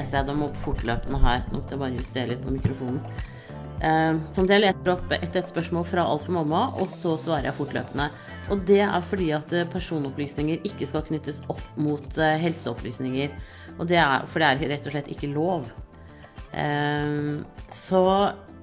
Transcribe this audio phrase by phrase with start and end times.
[0.00, 1.44] leser jeg dem opp fortløpende her.
[1.50, 3.04] Nå måtte jeg bare justere litt på mikrofonen.
[3.80, 7.14] Ehm, sånn at jeg leter opp ett et spørsmål fra Alt for mamma, og så
[7.20, 8.10] svarer jeg fortløpende.
[8.52, 13.32] Og det er fordi at eh, personopplysninger ikke skal knyttes opp mot eh, helseopplysninger.
[13.78, 15.70] Og det er, for det er rett og slett ikke lov.
[16.52, 17.40] Ehm,
[17.72, 18.04] så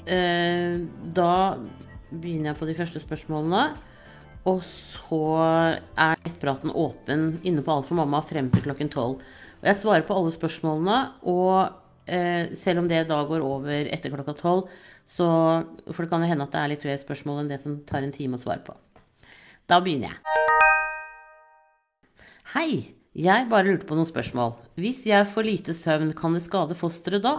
[0.05, 0.85] eh,
[1.17, 1.33] da
[2.11, 3.65] begynner jeg på de første spørsmålene.
[4.47, 9.25] Og så er nettpraten åpen inne på Alt for mamma frem til klokken tolv.
[9.67, 11.73] Jeg svarer på alle spørsmålene, og
[12.07, 14.69] eh, selv om det da går over etter klokka tolv,
[15.07, 15.27] så
[15.87, 18.03] For det kan jo hende at det er litt flere spørsmål enn det som tar
[18.03, 18.73] en time å svare på.
[19.67, 20.19] Da begynner jeg.
[22.51, 22.71] Hei,
[23.15, 24.57] jeg bare lurte på noen spørsmål.
[24.79, 27.37] Hvis jeg får lite søvn, kan det skade fosteret da?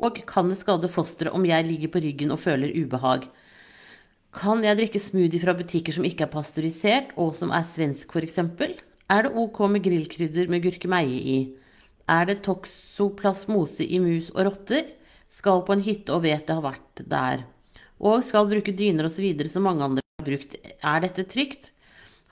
[0.00, 3.28] Og kan det skade fosteret om jeg ligger på ryggen og føler ubehag?
[4.32, 8.40] Kan jeg drikke smoothie fra butikker som ikke er pasteurisert, og som er svensk f.eks.?
[9.12, 11.40] Er det ok med grillkrydder med gurkemeie i?
[12.12, 14.88] Er det toksoplasmose i mus og rotter?
[15.32, 17.44] Skal på en hytte og vet det har vært der.
[18.02, 19.28] Og skal bruke dyner osv.
[19.48, 20.56] som mange andre har brukt.
[20.82, 21.70] Er dette trygt?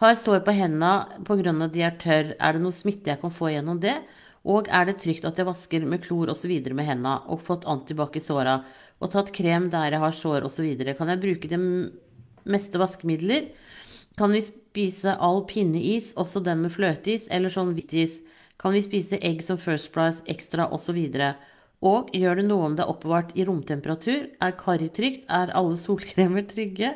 [0.00, 1.52] Har sår på hendene pga.
[1.64, 2.34] at de er tørr.
[2.40, 3.96] Er det noe smitte jeg kan få gjennom det?
[4.44, 6.50] Og er det trygt at jeg vasker med klor osv.
[6.74, 8.64] med hendene og fått antibac i såra
[9.00, 10.68] og tatt krem der jeg har sår osv.?
[10.96, 11.60] Kan jeg bruke de
[12.44, 13.52] meste vaskemidler?
[14.18, 18.20] Kan vi spise all pinneis, også den med fløteis, eller sånn hvittis?
[18.60, 20.98] Kan vi spise egg som First Price Extra osv.?
[21.80, 24.26] Og gjør det noe om det er oppbevart i romtemperatur?
[24.44, 25.24] Er karri trygt?
[25.32, 26.92] Er alle solkremer trygge?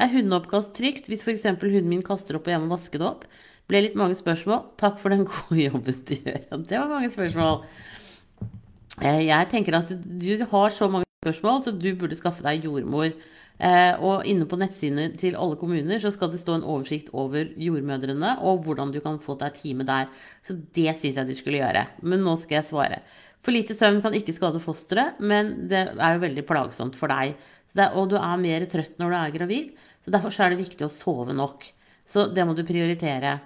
[0.00, 1.46] Er hundeoppkast trygt hvis f.eks.
[1.60, 3.28] hunden min kaster opp og jeg må vaske det opp?
[3.70, 4.64] Ble litt mange spørsmål.
[4.82, 6.40] Takk for den gode jobben du gjør.
[6.66, 7.60] Det var mange spørsmål.
[9.00, 13.14] Eh, Jeg tenker at du har så mange spørsmål, så du burde skaffe deg jordmor.
[13.60, 17.50] Eh, Og inne på nettsidene til alle kommuner så skal det stå en oversikt over
[17.60, 20.08] jordmødrene og hvordan du kan få deg time der.
[20.46, 21.84] Så det syns jeg du skulle gjøre.
[22.00, 23.02] Men nå skal jeg svare.
[23.44, 27.36] For lite søvn kan ikke skade fosteret, men det er jo veldig plagsomt for deg.
[27.76, 29.70] Er, og du er mer trøtt når du er gravid,
[30.04, 31.68] så derfor så er det viktig å sove nok.
[32.08, 33.38] Så det må du prioritere.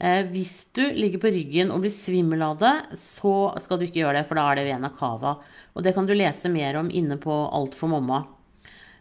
[0.00, 4.00] Eh, hvis du ligger på ryggen og blir svimmel av det, så skal du ikke
[4.00, 5.36] gjøre det, for da er det vena cava.
[5.74, 8.24] Og det kan du lese mer om inne på Alt for mamma.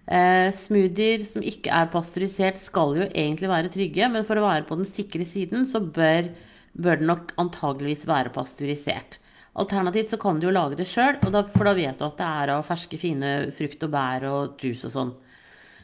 [0.09, 4.65] Eh, smoothier som ikke er pasteurisert, skal jo egentlig være trygge, men for å være
[4.65, 6.31] på den sikre siden, så bør,
[6.73, 9.19] bør den nok antageligvis være pasteurisert.
[9.59, 12.53] Alternativt så kan du jo lage det sjøl, for da vet du at det er
[12.55, 15.11] av ferske, fine frukt og bær og juice og sånn.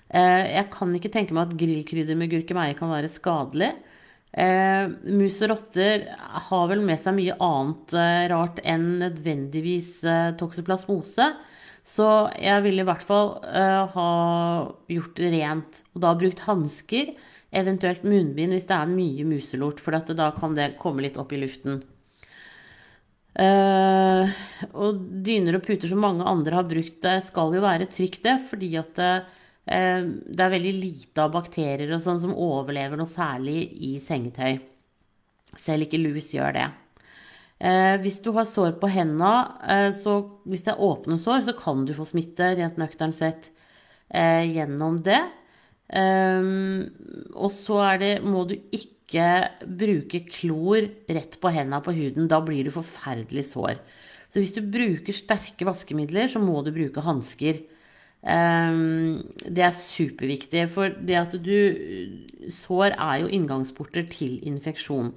[0.10, 3.74] Eh, jeg kan ikke tenke meg at grillkrydder med gurkemeie kan være skadelig.
[4.36, 6.10] Eh, mus og rotter
[6.50, 11.30] har vel med seg mye annet eh, rart enn nødvendigvis eh, toksoplasmose.
[11.86, 12.06] Så
[12.42, 14.10] jeg ville i hvert fall uh, ha
[14.90, 15.82] gjort det rent.
[15.94, 17.14] Og da brukt hansker,
[17.56, 21.42] eventuelt munnbind hvis det er mye muselort, for da kan det komme litt opp i
[21.44, 21.84] luften.
[23.36, 24.32] Uh,
[24.80, 28.38] og dyner og puter som mange andre har brukt, det skal jo være trygt, det,
[28.50, 29.12] fordi at det,
[29.70, 34.58] uh, det er veldig lite av bakterier og sånn som overlever noe særlig i sengetøy.
[35.60, 36.66] Selv ikke lus gjør det.
[37.66, 39.32] Eh, hvis du har sår på henda,
[39.66, 43.50] eh, så hvis det er åpne sår, så kan du få smitte, rent nøkternt sett,
[44.14, 45.22] eh, gjennom det.
[45.90, 46.52] Eh,
[47.34, 52.28] og så det, må du ikke bruke klor rett på henda på huden.
[52.28, 53.80] Da blir du forferdelig sår.
[54.30, 57.62] Så hvis du bruker sterke vaskemidler, så må du bruke hansker.
[58.26, 65.12] Um, det er superviktig, for det at du Sår er jo inngangsporter til infeksjon.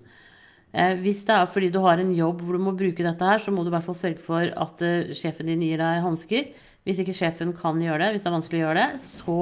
[0.69, 3.41] Uh, hvis det er fordi du har en jobb hvor du må bruke dette her,
[3.41, 6.51] så må du i hvert fall sørge for at uh, sjefen din gir deg hansker.
[6.89, 9.39] Hvis ikke sjefen kan gjøre det, hvis det er vanskelig å gjøre det, så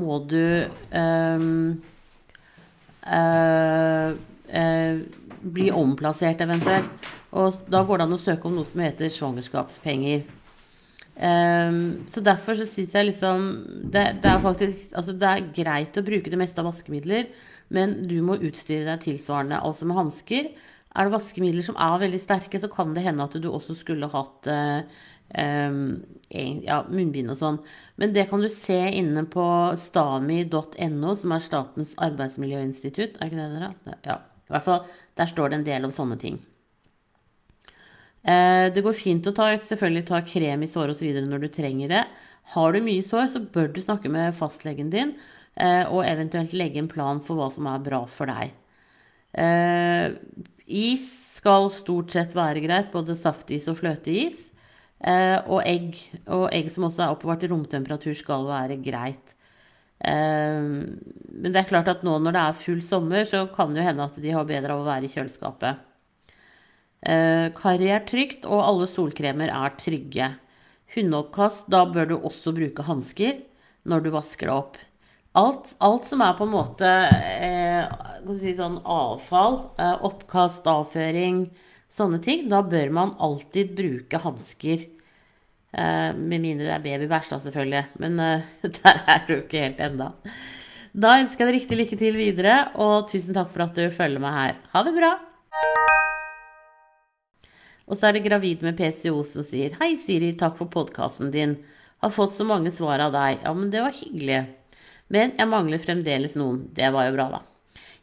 [0.00, 0.44] må du
[0.96, 1.80] um,
[3.04, 4.12] uh,
[5.40, 7.10] bli omplassert eventuelt.
[7.36, 10.24] Og da går det an å søke om noe som heter svangerskapspenger.
[11.20, 13.42] Um, så derfor så syns jeg liksom
[13.92, 17.26] det, det, er faktisk Altså det er greit å bruke det meste av vaskemidler,
[17.74, 19.60] men du må utstyre deg tilsvarende.
[19.62, 20.50] Altså med hansker.
[20.90, 24.10] Er det vaskemidler som er veldig sterke, så kan det hende at du også skulle
[24.10, 24.82] hatt eh,
[25.38, 26.00] um,
[26.30, 27.60] ja, munnbind og sånn.
[28.00, 29.46] Men det kan du se inne på
[29.86, 33.20] stami.no, som er Statens arbeidsmiljøinstitutt.
[33.20, 33.98] Er ikke det dere?
[34.06, 34.20] Ja.
[34.50, 36.40] I hvert fall, der står det en del om sånne ting.
[38.26, 41.20] Eh, det går fint å ta, selvfølgelig ta krem i sår osv.
[41.22, 42.06] når du trenger det.
[42.56, 46.80] Har du mye sår, så bør du snakke med fastlegen din eh, og eventuelt legge
[46.80, 48.54] en plan for hva som er bra for deg.
[49.36, 50.14] Eh,
[50.66, 51.04] is
[51.40, 54.48] skal stort sett være greit, både saftis og fløteis.
[55.48, 55.96] Og egg,
[56.28, 59.32] og egg som også er oppbevart i romtemperatur, skal være greit.
[60.04, 63.86] Men det er klart at nå når det er full sommer, så kan det jo
[63.86, 65.80] hende at de har bedre av å være i kjøleskapet.
[67.56, 70.28] Karri er trygt, og alle solkremer er trygge.
[70.92, 73.40] Hundeoppkast, da bør du også bruke hansker
[73.88, 74.80] når du vasker det opp.
[75.32, 77.86] Alt, alt, som er på en måte eh,
[78.40, 81.44] si sånn avfall, eh, oppkast, avføring,
[81.86, 84.82] sånne ting, da bør man alltid bruke hansker.
[85.70, 87.84] Eh, med mindre det er babybæsj, da, selvfølgelig.
[88.02, 88.50] Men eh,
[88.80, 90.10] der er du ikke helt enda.
[90.90, 94.26] Da ønsker jeg deg riktig lykke til videre, og tusen takk for at du følger
[94.26, 94.62] meg her.
[94.74, 95.14] Ha det bra!
[97.86, 101.60] Og så er det gravid med PCO som sier Hei, Siri, takk for podkasten din.
[102.02, 103.44] Har fått så mange svar av deg.
[103.46, 104.48] Ja, men det var hyggelig.
[105.10, 106.68] Men jeg mangler fremdeles noen.
[106.74, 107.40] Det var jo bra, da.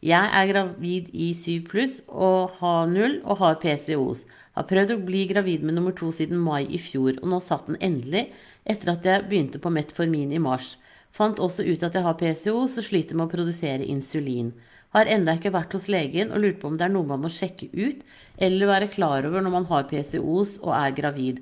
[0.05, 4.27] Jeg er gravid i 7 pluss og har null og har PCOs.
[4.57, 7.65] Har prøvd å bli gravid med nummer to siden mai i fjor, og nå satt
[7.69, 8.27] den endelig
[8.65, 10.75] etter at jeg begynte på Metformin i mars.
[11.13, 14.51] Fant også ut at jeg har PCOs og sliter med å produsere insulin.
[14.93, 17.31] Har enda ikke vært hos legen og lurt på om det er noe man må
[17.33, 18.03] sjekke ut
[18.37, 21.41] eller være klar over når man har PCOs og er gravid.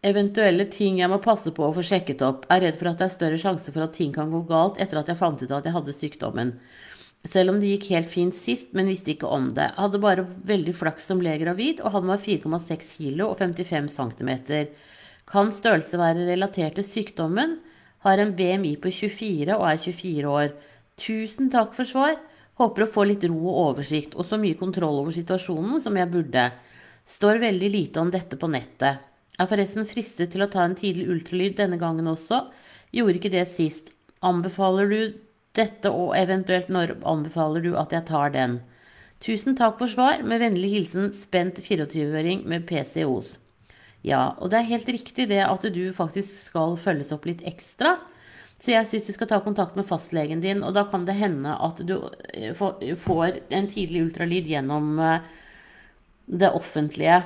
[0.00, 2.46] Eventuelle ting jeg må passe på å få sjekket opp.
[2.48, 4.96] Er redd for at det er større sjanse for at ting kan gå galt etter
[4.96, 6.54] at jeg fant ut at jeg hadde sykdommen.
[7.28, 9.66] Selv om det gikk helt fint sist, men visste ikke om det.
[9.74, 13.90] Jeg hadde bare veldig flaks som ble gravid, og han var 4,6 kilo og 55
[13.92, 14.30] cm.
[15.28, 17.58] Kan størrelse være relatert til sykdommen?
[18.00, 20.56] Har en BMI på 24 og er 24 år.
[20.96, 22.16] Tusen takk for svar.
[22.56, 26.08] Håper å få litt ro og oversikt, og så mye kontroll over situasjonen som jeg
[26.08, 26.48] burde.
[27.04, 29.09] Står veldig lite om dette på nettet.
[29.40, 32.42] Er forresten fristet til å ta en tidlig ultralyd denne gangen også.
[32.92, 33.88] Gjorde ikke det sist.
[34.20, 35.00] Anbefaler du
[35.56, 38.58] dette, og eventuelt når anbefaler du at jeg tar den?
[39.24, 40.20] Tusen takk for svar.
[40.24, 43.38] Med vennlig hilsen spent 24-åring med PCOs.
[44.04, 47.98] Ja, og det er helt riktig det at du faktisk skal følges opp litt ekstra.
[48.60, 51.54] Så jeg syns du skal ta kontakt med fastlegen din, og da kan det hende
[51.64, 51.96] at du
[52.28, 55.28] eh, får en tidlig ultralyd gjennom eh,
[56.28, 57.22] det offentlige.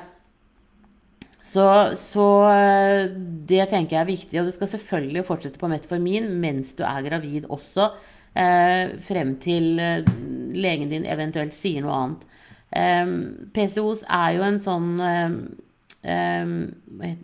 [1.45, 1.67] Så,
[2.01, 3.11] så, eh,
[3.49, 4.41] det tenker jeg er viktig.
[4.41, 7.91] Og du skal selvfølgelig fortsette på Metformin mens du er gravid også.
[8.35, 10.07] Eh, frem til eh,
[10.57, 12.25] legen din eventuelt sier noe annet.
[12.75, 13.13] Eh,
[13.55, 15.37] PCOS er jo en sånn eh,
[16.11, 16.55] eh,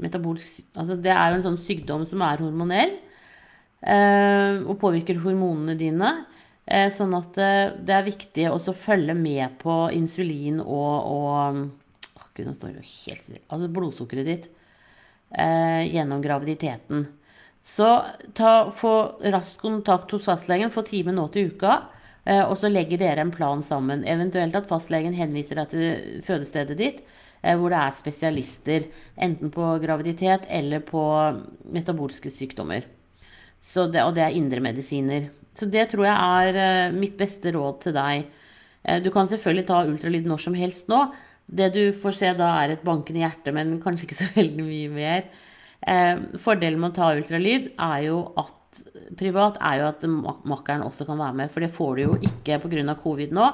[0.04, 2.98] metabolsk Altså det er jo en sånn sykdom som er hormonell.
[3.80, 6.08] og påvirker hormonene dine.
[6.92, 7.32] sånn at
[7.80, 11.62] det er viktig å følge med på insulin og, og
[12.46, 13.44] Nå står jo helt stille.
[13.48, 14.50] Altså blodsukkeret ditt
[15.30, 17.06] eh, gjennom graviditeten.
[17.62, 17.88] Så
[18.34, 18.94] ta, få
[19.32, 20.72] rask kontakt hos fastlegen.
[20.72, 21.82] Få time nå til uka.
[22.24, 24.04] Eh, og så legger dere en plan sammen.
[24.08, 27.02] Eventuelt at fastlegen henviser deg til fødestedet ditt,
[27.42, 28.88] eh, hvor det er spesialister.
[29.16, 31.02] Enten på graviditet eller på
[31.72, 32.84] metabolske sykdommer.
[33.60, 35.30] Det, og det er indremedisiner.
[35.52, 38.36] Så det tror jeg er eh, mitt beste råd til deg.
[39.04, 41.02] Du kan selvfølgelig ta ultralyd når som helst nå.
[41.50, 44.94] Det du får se da, er et bankende hjerte, men kanskje ikke så veldig mye
[44.94, 45.28] mer.
[45.80, 48.56] Eh, fordelen med å ta ultralyd er jo at
[49.18, 50.04] privat er jo at
[50.48, 51.52] makkeren også kan være med.
[51.52, 52.96] For det får du jo ikke pga.
[53.02, 53.50] covid nå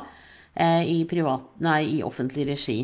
[0.55, 2.81] eh, i, privat, nei, i offentlig regi.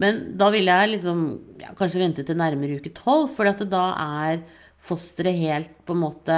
[0.00, 1.24] Men da vil jeg liksom
[1.60, 4.44] ja, kanskje vente til nærmere uke tolv, for da er
[4.80, 6.36] fosteret helt på en måte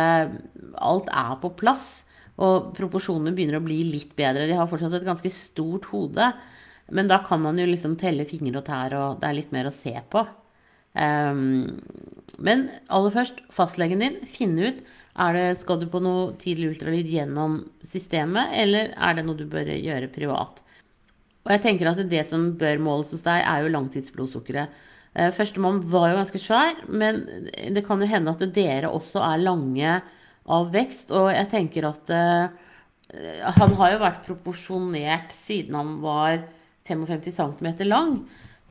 [0.82, 2.00] Alt er på plass.
[2.42, 4.48] Og proporsjonene begynner å bli litt bedre.
[4.48, 6.32] De har fortsatt et ganske stort hode.
[6.90, 9.68] Men da kan man jo liksom telle fingre og tær, og det er litt mer
[9.68, 10.24] å se på.
[10.92, 11.80] Um,
[12.42, 14.18] men aller først, fastlegen din.
[14.28, 14.82] Finne ut
[15.22, 19.46] er det, skal du på noe tidlig ultralyd gjennom systemet, eller er det noe du
[19.48, 20.62] bør gjøre privat.
[21.42, 24.82] Og jeg tenker at det som bør måles hos deg, er jo langtidsblodsukkeret.
[25.12, 27.22] Uh, Førstemann var jo ganske svær, men
[27.72, 29.96] det kan jo hende at dere også er lange
[30.50, 31.12] av vekst.
[31.14, 32.72] Og jeg tenker at uh,
[33.60, 36.40] han har jo vært proporsjonert siden han var
[36.88, 38.16] 55 cm lang.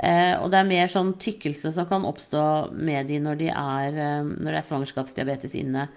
[0.01, 3.97] Eh, og det er mer sånn tykkelse som kan oppstå med de når, de er,
[4.01, 5.87] eh, når det er svangerskapsdiabetes inne.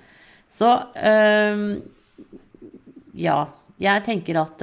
[0.52, 1.66] Så eh,
[3.26, 3.38] ja.
[3.83, 4.61] Jeg tenker at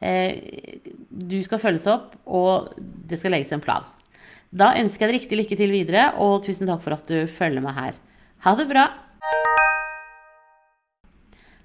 [0.00, 3.84] du skal følges opp, og det skal legges en plan.
[4.48, 7.60] Da ønsker jeg deg riktig lykke til videre, og tusen takk for at du følger
[7.60, 7.98] med her.
[8.46, 8.86] Ha det bra!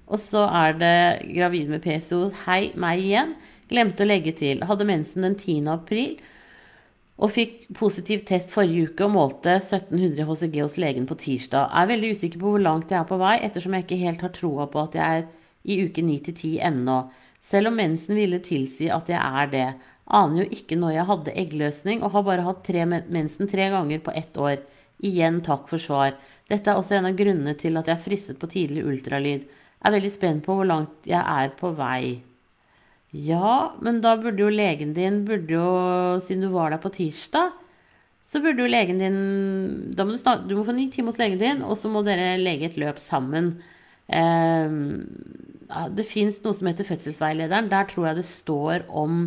[0.06, 0.98] Og så er det
[1.32, 2.26] gravid med PSO.
[2.44, 3.32] Hei, meg igjen.
[3.70, 4.62] Glemte å legge til.
[4.66, 5.66] Hadde mensen den 10.
[5.72, 6.16] april
[7.16, 11.72] og fikk positiv test forrige uke og målte 1700 HCG hos legen på tirsdag.
[11.72, 14.34] Er veldig usikker på hvor langt jeg er på vei, ettersom jeg ikke helt har
[14.36, 15.26] troa på at jeg er
[15.66, 16.98] i uke 9 til 10 ennå.
[17.40, 19.66] Selv om mensen ville tilsi at jeg er det.
[20.06, 24.04] Aner jo ikke når jeg hadde eggløsning og har bare hatt tre mensen tre ganger
[24.04, 24.60] på ett år.
[25.02, 26.14] Igjen takk for svar.
[26.46, 29.48] Dette er også en av grunnene til at jeg er fristet på tidlig ultralyd.
[29.48, 32.22] Jeg er veldig spent på hvor langt jeg er på vei.
[33.16, 35.68] Ja, men da burde jo legen din burde jo,
[36.24, 37.54] Siden du var der på tirsdag,
[38.26, 39.18] så burde jo legen din
[39.96, 42.02] da må du, starte, du må få ny time hos legen din, og så må
[42.06, 43.54] dere lege et løp sammen.
[44.10, 44.74] Eh,
[45.96, 47.70] det fins noe som heter fødselsveilederen.
[47.72, 49.22] Der tror jeg det står om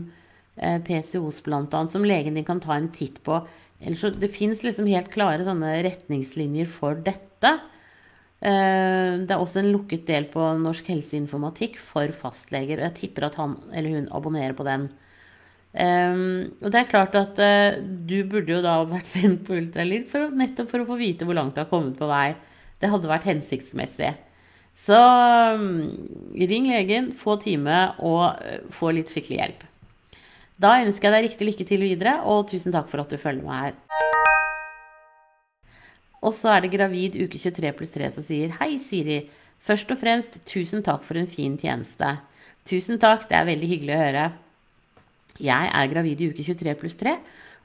[0.60, 3.42] eh, PCOS bl.a., som legen din kan ta en titt på.
[3.96, 7.56] Så, det fins liksom helt klare retningslinjer for dette.
[8.40, 12.80] Eh, det er også en lukket del på Norsk helseinformatikk for fastleger.
[12.80, 14.90] Og jeg tipper at han eller hun abonnerer på den.
[15.70, 20.08] Um, og det er klart at uh, du burde jo da vært sendt på ultralyd
[20.10, 22.32] for, nettopp for å få vite hvor langt du har kommet på vei.
[22.82, 24.16] Det hadde vært hensiktsmessig.
[24.80, 24.98] Så
[26.40, 29.66] ring legen, få time og få litt skikkelig hjelp.
[30.60, 33.44] Da ønsker jeg deg riktig lykke til videre, og tusen takk for at du følger
[33.44, 34.09] meg her.
[36.20, 39.22] Og så er det gravid uke 23 pluss 3 som sier Hei, Siri.
[39.60, 42.18] Først og fremst tusen takk for en fin tjeneste.
[42.68, 44.26] Tusen takk, det er veldig hyggelig å høre.
[45.40, 47.16] Jeg er gravid i uke 23 pluss 3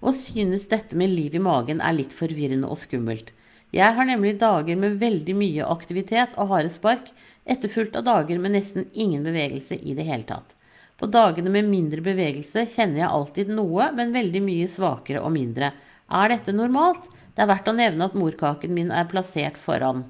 [0.05, 3.31] og synes dette med liv i magen er litt forvirrende og skummelt.
[3.75, 7.09] Jeg har nemlig dager med veldig mye aktivitet og harde spark,
[7.45, 10.55] etterfulgt av dager med nesten ingen bevegelse i det hele tatt.
[11.01, 15.73] På dagene med mindre bevegelse kjenner jeg alltid noe, men veldig mye svakere og mindre.
[16.07, 17.09] Er dette normalt?
[17.35, 20.05] Det er verdt å nevne at morkaken min er plassert foran.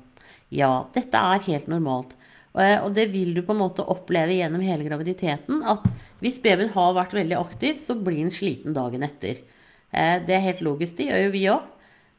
[0.53, 2.13] Ja, dette er helt normalt.
[2.55, 5.65] Og det vil du på en måte oppleve gjennom hele graviditeten.
[5.67, 5.89] At
[6.23, 9.41] hvis babyen har vært veldig aktiv, så blir den sliten dagen etter.
[9.95, 10.97] Eh, det er helt logisk.
[10.99, 11.67] Det gjør jo vi òg.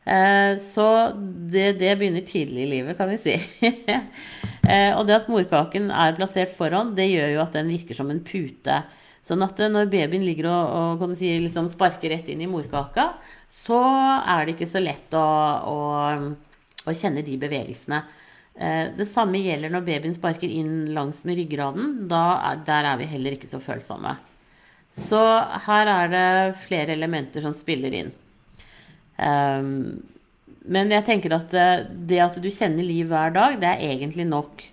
[0.05, 3.39] Eh, så det, det, begynner tidlig i livet, kan vi si.
[4.65, 8.07] Eh, og det at morkaken er plassert foran, det gjør jo at den virker som
[8.09, 8.79] en pute.
[9.21, 13.11] Sånn at når babyen ligger og, og si, liksom sparker rett inn i morkaka,
[13.51, 13.81] så
[14.21, 15.25] er det ikke så lett å,
[15.71, 15.79] å,
[16.85, 18.03] å kjenne de bevegelsene.
[18.55, 22.05] Eh, det samme gjelder når babyen sparker inn langs med ryggraden.
[22.07, 24.15] Er, der er vi heller ikke så følsomme.
[24.95, 25.19] Så
[25.65, 26.27] her er det
[26.63, 28.13] flere elementer som spiller inn.
[29.19, 30.03] Um,
[30.65, 34.25] men jeg tenker at eh, det, at du kjenner liv hver dag, det er egentlig
[34.29, 34.63] nok.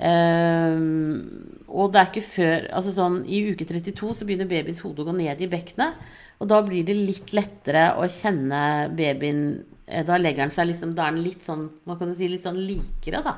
[0.00, 5.02] Um, og det er ikke før altså sånn, I uke 32 så begynner babyens hode
[5.02, 5.98] å gå ned i bekkenet.
[6.40, 9.42] Og da blir det litt lettere å kjenne babyen
[9.90, 12.44] Eh, da legger den seg liksom Da er den litt sånn Hva kan si litt
[12.46, 13.36] sånn likere, da.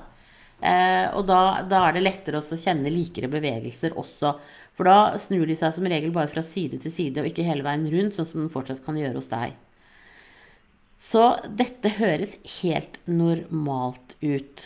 [0.62, 4.36] Eh, og da, da, er det lettere å kjenne likere bevegelser også.
[4.78, 7.66] For da snur de seg som regel bare fra side til side, og ikke hele
[7.66, 9.56] veien rundt, sånn som den fortsatt kan gjøre hos deg.
[11.02, 14.64] Så dette høres helt normalt ut.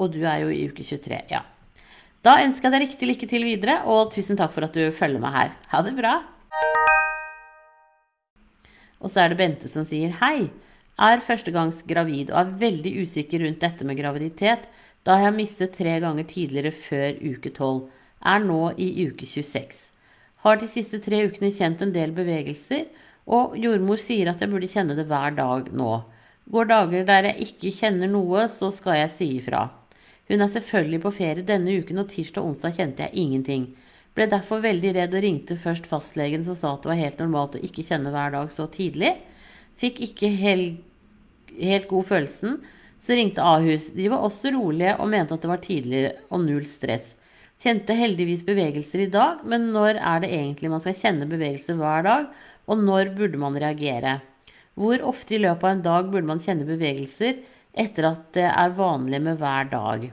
[0.00, 1.44] Og du er jo i uke 23, ja.
[2.24, 5.20] Da ønsker jeg deg riktig lykke til videre, og tusen takk for at du følger
[5.20, 5.56] meg her.
[5.76, 6.22] Ha det bra.
[9.02, 10.48] Og så er det Bente som sier hei
[11.02, 14.68] er førstegangs gravid og er veldig usikker rundt dette med graviditet,
[15.02, 17.80] da jeg har mistet tre ganger tidligere før uke 12.
[18.22, 19.88] Er nå i uke 26.
[20.44, 22.86] Har de siste tre ukene kjent en del bevegelser,
[23.26, 25.92] og jordmor sier at jeg burde kjenne det hver dag nå.
[26.52, 29.68] Går dager der jeg ikke kjenner noe, så skal jeg si ifra.
[30.30, 33.68] Hun er selvfølgelig på ferie denne uken, og tirsdag og onsdag kjente jeg ingenting.
[34.12, 37.56] Ble derfor veldig redd og ringte først fastlegen som sa at det var helt normalt
[37.56, 39.14] å ikke kjenne hver dag så tidlig.
[39.80, 40.82] Fikk ikke helt,
[41.56, 42.58] helt god følelsen,
[43.02, 43.88] så ringte Ahus.
[43.96, 47.14] De var også rolige og mente at det var tidligere og null stress.
[47.62, 52.04] Kjente heldigvis bevegelser i dag, men når er det egentlig man skal kjenne bevegelser hver
[52.06, 52.28] dag,
[52.68, 54.18] og når burde man reagere?
[54.78, 57.40] Hvor ofte i løpet av en dag burde man kjenne bevegelser
[57.72, 60.10] etter at det er vanlig med hver dag?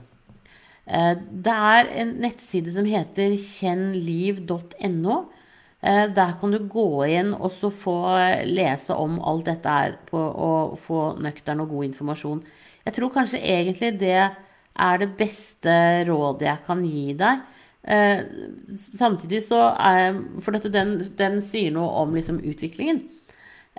[0.90, 5.18] Eh, det er en nettside som heter kjennliv.no.
[5.80, 7.96] Eh, der kan du gå inn og så få
[8.48, 12.42] lese om alt dette her og få nøktern og god informasjon.
[12.84, 14.18] Jeg tror kanskje egentlig det
[14.80, 15.72] er det beste
[16.08, 17.46] rådet jeg kan gi deg.
[17.80, 18.26] Eh,
[18.74, 23.04] samtidig så er For dette, den, den sier noe om liksom utviklingen.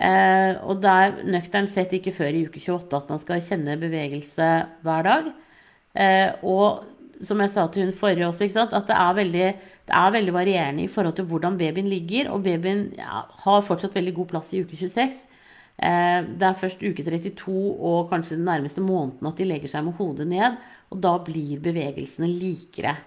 [0.01, 4.47] Og det er nøkternt sett ikke før i uke 28 at man skal kjenne bevegelse
[4.81, 5.27] hver dag.
[6.41, 6.87] og
[7.25, 9.49] som jeg sa til hun forrige også, at det er, veldig,
[9.87, 12.31] det er, veldig, varierende i forhold til hvordan babyen ligger.
[12.33, 15.21] Og babyen ja, har fortsatt veldig god plass i uke 26.
[15.81, 19.85] Eh, det er først uke 32 og kanskje den nærmeste måneden at de legger seg
[19.87, 20.59] med hodet ned.
[20.91, 22.97] Og da blir bevegelsene likere.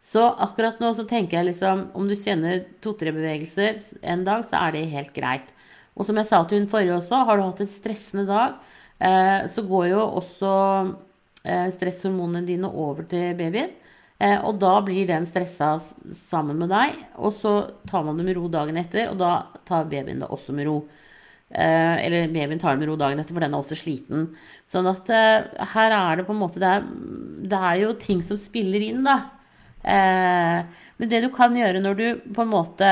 [0.00, 4.60] Så akkurat nå så tenker jeg liksom om du kjenner to-tre bevegelser en dag, så
[4.62, 5.48] er det helt greit.
[5.98, 8.58] Og som jeg sa til hun forrige også, har du hatt en stressende dag,
[9.02, 10.52] eh, så går jo også
[11.44, 13.70] stresshormonene dine over til babyen.
[14.18, 15.76] Eh, og da blir den stressa
[16.18, 17.52] sammen med deg, og så
[17.86, 19.34] tar man det med ro dagen etter, og da
[19.68, 20.80] tar babyen det også med ro.
[21.48, 24.26] Eh, eller babyen tar det med ro dagen etter, for den er også sliten.
[24.70, 26.88] Sånn at eh, her er det på en måte det er,
[27.46, 29.20] det er, jo ting som spiller inn, da.
[29.86, 32.88] Eh, men det du kan gjøre når du på en måte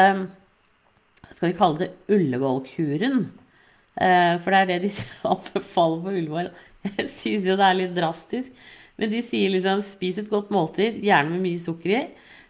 [1.34, 3.24] Skal vi kalle det Ullevål-kuren?
[3.98, 4.92] Eh, for det er det de
[5.34, 6.54] anbefaler på Ullevål.
[6.98, 8.66] Jeg syns jo det er litt drastisk.
[8.96, 12.02] Men de sier liksom spis et godt måltid, gjerne med mye sukker i.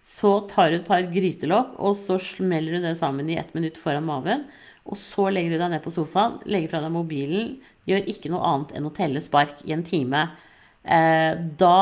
[0.07, 3.79] Så tar du et par grytelokk, og så smeller du det sammen i ett minutt
[3.81, 4.45] foran maven.
[4.87, 7.57] Og så legger du deg ned på sofaen, legger fra deg mobilen,
[7.91, 10.29] gjør ikke noe annet enn å telle spark i en time.
[10.87, 11.81] Eh, da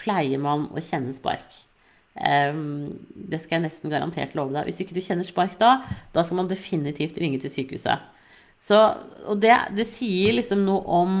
[0.00, 1.58] pleier man å kjenne spark.
[2.16, 2.56] Eh,
[3.12, 4.70] det skal jeg nesten garantert love deg.
[4.70, 5.74] Hvis ikke du kjenner spark da,
[6.16, 8.08] da skal man definitivt ringe til sykehuset.
[8.60, 8.80] Så,
[9.28, 11.20] og det, det sier liksom noe om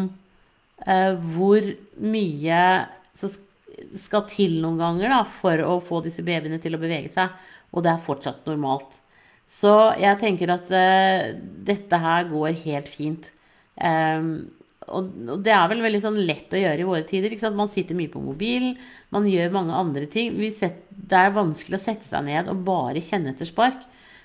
[0.80, 1.66] hvor
[2.00, 2.60] mye
[3.18, 3.32] som
[4.00, 7.34] skal til noen ganger da, for å få disse babyene til å bevege seg.
[7.74, 8.96] Og det er fortsatt normalt.
[9.50, 11.34] Så jeg tenker at eh,
[11.66, 13.30] dette her går helt fint.
[13.80, 14.50] Um,
[14.90, 17.34] og, og, det er vel veldig sånn lett å gjøre i våre tider.
[17.54, 18.76] Man sitter mye på mobilen,
[19.14, 20.38] man gjør mange andre ting.
[20.54, 23.82] Setter, det er vanskelig å sette seg ned og bare kjenne etter spark.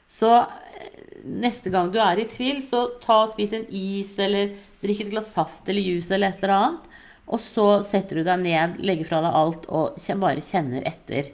[0.10, 4.54] Så eh, neste gang du er i tvil, så ta og spis en is eller
[4.86, 6.92] drikk et glass saft eller juice eller et eller annet.
[7.26, 11.32] Og så setter du deg ned, legger fra deg alt og bare kjenner etter.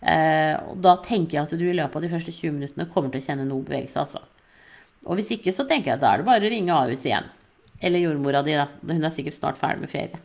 [0.00, 3.12] Eh, og da tenker jeg at du i løpet av de første 20 minuttene kommer
[3.12, 4.04] til å kjenne noe bevegelse.
[4.06, 4.22] altså.
[5.06, 7.28] Og hvis ikke, så tenker jeg at da er det bare å ringe Ahus igjen.
[7.84, 8.68] Eller jordmora di, da.
[8.80, 10.22] Hun er sikkert snart ferdig med ferie.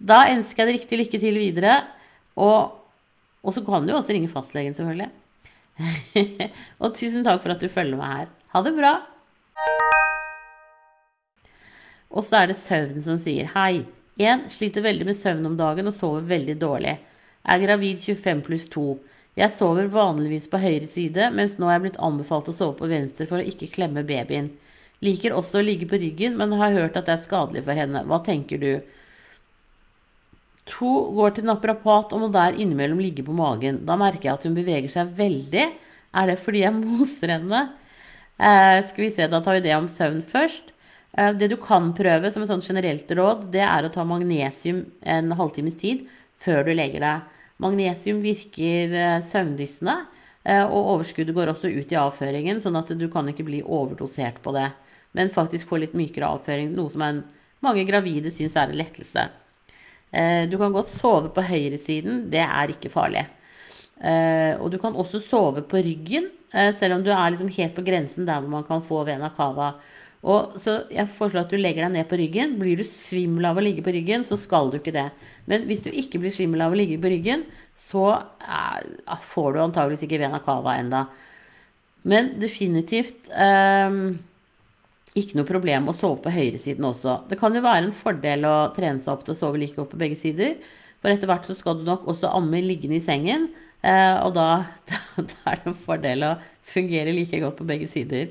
[0.00, 1.76] Da ønsker jeg deg riktig lykke til videre.
[2.40, 2.72] Og,
[3.44, 5.10] og så kan du jo også ringe fastlegen, selvfølgelig.
[6.82, 8.36] og tusen takk for at du følger meg her.
[8.56, 8.98] Ha det bra!
[12.10, 13.84] Og så er det søvn som sier hei.
[14.20, 14.48] 1.
[14.52, 16.98] Sliter veldig med søvn om dagen og sover veldig dårlig.
[17.48, 18.86] Er gravid 25 pluss 2.
[19.38, 22.90] Jeg sover vanligvis på høyre side, mens nå er jeg blitt anbefalt å sove på
[22.90, 24.50] venstre for å ikke klemme babyen.
[25.00, 28.02] Liker også å ligge på ryggen, men har hørt at det er skadelig for henne.
[28.10, 28.72] Hva tenker du?
[30.70, 30.90] 2.
[31.16, 33.80] Går til naprapat og må der innimellom ligge på magen.
[33.88, 35.70] Da merker jeg at hun beveger seg veldig.
[36.10, 37.62] Er det fordi jeg moser henne?
[38.36, 40.69] Eh, skal vi se, Da tar vi det om søvn først.
[41.12, 44.84] Eh, det du kan prøve som et sånt generelt råd, det er å ta magnesium
[45.02, 46.06] en halvtimes tid
[46.40, 47.40] før du legger deg.
[47.60, 49.96] Magnesium virker eh, søvndyssende,
[50.44, 54.40] eh, og overskuddet går også ut i avføringen, sånn at du kan ikke bli overdosert
[54.44, 54.70] på det,
[55.18, 57.24] men faktisk få litt mykere avføring, noe som en,
[57.60, 59.26] mange gravide syns er en lettelse.
[60.50, 63.20] Du kan godt sove på høyresiden, det er ikke farlig.
[64.58, 68.26] Og du kan også sove på ryggen, selv om du er liksom helt på grensen
[68.26, 69.74] der hvor man kan få vena cava.
[70.20, 72.58] Og så jeg foreslår at du legger deg ned på ryggen.
[72.60, 75.06] Blir du svimmel av å ligge på ryggen, så skal du ikke det.
[75.48, 79.62] Men hvis du ikke blir svimmel av å ligge på ryggen, så eh, får du
[79.64, 81.06] antageligvis ikke vena cava enda.
[82.10, 83.96] Men definitivt eh,
[85.16, 87.22] ikke noe problem å sove på høyresiden også.
[87.30, 89.94] Det kan jo være en fordel å trene seg opp til å sove like godt
[89.94, 90.58] på begge sider.
[91.00, 93.48] For etter hvert så skal du nok også amme liggende i sengen.
[93.80, 95.00] Eh, og da, da,
[95.32, 96.36] da er det en fordel å
[96.70, 98.28] fungere like godt på begge sider.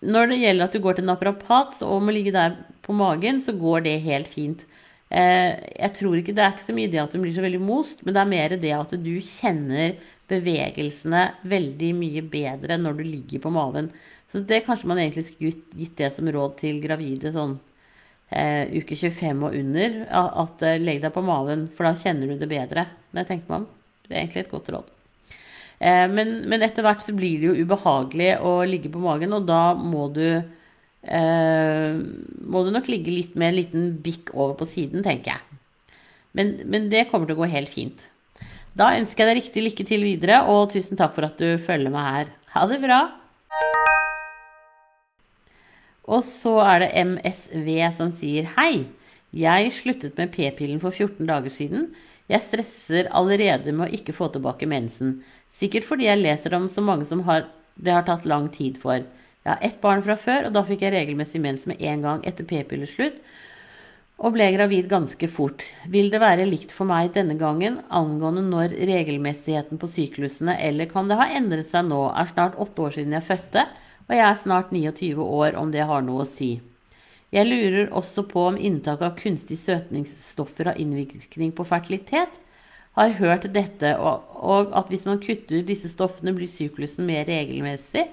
[0.00, 3.52] Når det gjelder at du går til naprapat og må ligge der på magen, så
[3.52, 4.64] går det helt fint.
[5.10, 7.60] Eh, jeg tror ikke Det er ikke så mye det at du blir så veldig
[7.60, 9.96] most, men det er mer det at du kjenner
[10.30, 13.90] bevegelsene veldig mye bedre når du ligger på maven.
[14.30, 17.58] Så det kanskje man egentlig skulle gitt det som råd til gravide sånn
[18.30, 19.98] eh, uke 25 og under.
[20.46, 22.86] At eh, legg deg på maven, for da kjenner du det bedre.
[23.10, 23.68] Det tenker man.
[24.06, 24.94] Det er egentlig et godt råd.
[25.80, 29.46] Eh, men, men, etter hvert så blir det jo ubehagelig å ligge på magen, og
[29.48, 34.68] da må du eh, må du nok ligge litt med en liten bikk over på
[34.68, 35.60] siden, tenker jeg.
[36.36, 38.04] Men, men, det kommer til å gå helt fint.
[38.76, 41.90] Da ønsker jeg deg riktig lykke til videre, og tusen takk for at du følger
[41.92, 42.36] meg her.
[42.54, 43.00] Ha det bra!
[46.10, 48.86] Og så er det MSV som sier hei.
[49.30, 51.90] Jeg sluttet med p-pillen for 14 dager siden.
[52.30, 55.20] Jeg stresser allerede med å ikke få tilbake mensen.
[55.54, 59.02] Sikkert fordi jeg leser om så mange som har, det har tatt lang tid for.
[59.40, 62.24] Jeg har ett barn fra før, og da fikk jeg regelmessig mens med en gang
[62.28, 63.20] etter p-pilleslutt,
[64.20, 65.62] og ble gravid ganske fort.
[65.88, 71.08] Vil det være likt for meg denne gangen angående når regelmessigheten på syklusene, eller kan
[71.08, 72.02] det ha endret seg nå?
[72.12, 73.64] Er snart åtte år siden jeg fødte,
[74.10, 76.58] og jeg er snart 29 år, om det har noe å si.
[77.30, 82.40] Jeg lurer også på om inntak av kunstige søtningsstoffer har innvirkning på fertilitet
[83.00, 88.06] har hørt dette, og, at hvis man kutter disse stoffene, blir syklusen mer regelmessig,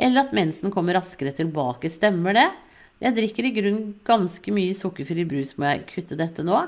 [0.00, 1.90] eller at mensen kommer raskere tilbake.
[1.92, 2.48] Stemmer det?
[3.02, 5.56] Jeg drikker i grunnen ganske mye sukkerfri brus.
[5.58, 6.60] Må jeg kutte dette nå?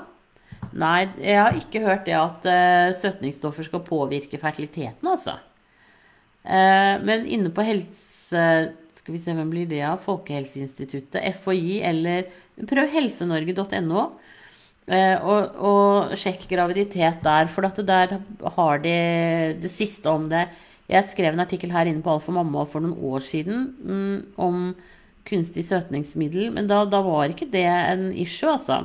[0.75, 5.37] Nei, jeg har ikke hørt det at uh, søtningsstoffer skal påvirke fertiliteten, altså.
[6.43, 8.47] Uh, men inne på helse...
[9.05, 9.99] Skal vi se, hvem blir det av?
[10.01, 12.25] Folkehelseinstituttet, FHI eller
[12.65, 14.05] Prøv helsenorge.no.
[14.85, 18.19] Eh, og, og, sjekk graviditet der, for at der
[18.57, 18.97] har de
[19.61, 20.45] det siste om det.
[20.85, 24.67] Jeg skrev en artikkel her inne på Alfa Mamma for noen år siden mm, om
[25.25, 28.83] kunstig søtningsmiddel, men da, da, var ikke det en issue, altså.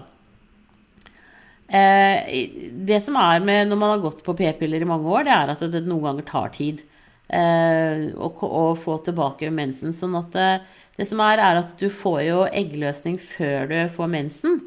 [1.69, 2.49] Eh,
[2.89, 5.53] det som er med når man har gått på p-piller i mange år, det er
[5.53, 6.81] at det noen ganger tar tid
[7.29, 9.93] eh, å, å, få tilbake mensen.
[9.95, 10.49] Sånn at det,
[10.97, 14.63] det, som er, er at du får jo eggløsning før du får mensen.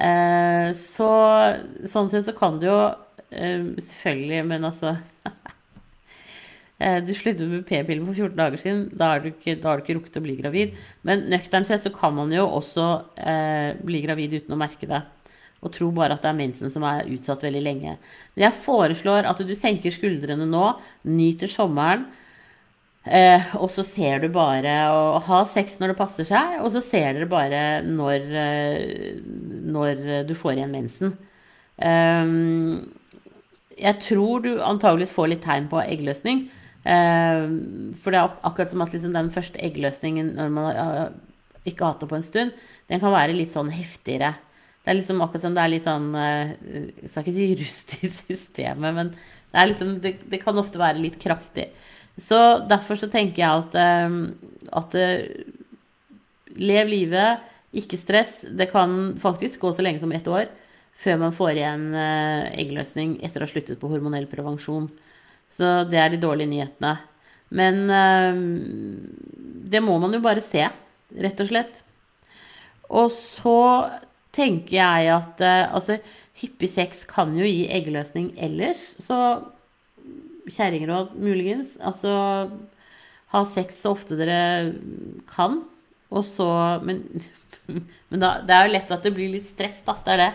[0.00, 1.10] Eh, så
[1.88, 2.76] sånn sett så kan du jo
[3.28, 4.94] eh, Selvfølgelig, men altså
[6.80, 8.82] eh, du sluttet med p-piller for 14 dager siden.
[8.96, 10.76] Da har, du ikke, du ikke rukket å bli gravid.
[11.04, 12.90] Men nøkternt sett så kan man jo også
[13.84, 15.04] bli gravid uten å merke det
[15.60, 17.98] og tro bare at det er mensen som er utsatt veldig lenge.
[18.32, 20.62] Men jeg foreslår at du senker skuldrene nå,
[21.04, 22.06] nyter sommeren,
[23.04, 26.82] eh, og så ser du bare å ha sex når det passer seg, og så
[26.84, 29.18] ser dere bare når, eh,
[29.72, 31.16] når du får igjen mensen.
[31.80, 32.92] Um,
[33.80, 36.44] jeg tror du antageligvis får litt tegn på eggløsning.
[36.84, 41.10] Um, for det er ak akkurat som at liksom den første eggløsningen når man har,
[41.68, 44.34] ikke har hatt det på en stund, den kan være litt sånn heftigere.
[44.80, 46.52] Det er liksom akkurat som det er litt sånn eh,
[47.02, 51.02] Jeg skal ikke si rust i systemet, men det, liksom, det, det, kan ofte være
[51.02, 51.68] litt kraftig.
[52.20, 54.18] Så derfor så tenker jeg at, eh,
[54.80, 55.24] at eh,
[56.60, 57.44] Lev livet,
[57.78, 58.40] ikke stress.
[58.42, 60.48] Det kan faktisk gå så lenge som ett år
[60.98, 64.88] før man får igjen eggløsning etter å ha sluttet på hormonell prevensjon.
[65.54, 66.90] Så det er de dårlige nyhetene.
[67.54, 67.78] Men
[69.70, 70.66] det må man jo bare se,
[71.22, 71.80] rett og slett.
[72.90, 73.56] Og så
[74.34, 75.98] tenker jeg at uh, altså,
[76.40, 78.92] hyppig sex kan jo gi eggløsning ellers.
[79.02, 79.16] Så
[80.52, 81.76] kjerringråd muligens.
[81.80, 82.12] Altså
[83.30, 84.74] ha sex så ofte dere
[85.30, 85.60] kan.
[86.10, 86.48] Og så
[86.82, 87.04] Men,
[88.10, 89.96] men da, det er jo lett at det blir litt stress, da.
[90.04, 90.32] Det er det.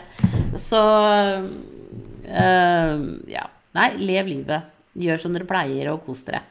[0.63, 0.81] Så
[2.29, 3.45] øh, ja.
[3.75, 4.71] Nei, lev livet.
[4.95, 6.45] Gjør som dere pleier, og kos dere.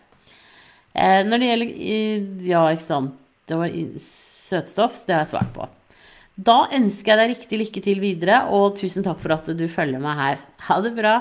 [0.92, 3.16] Eh, når det gjelder Ja, ikke sant.
[3.48, 5.66] Det var søtstoff, det har jeg svart på.
[6.34, 10.02] Da ønsker jeg deg riktig lykke til videre, og tusen takk for at du følger
[10.02, 10.40] meg her.
[10.68, 11.18] Ha det bra.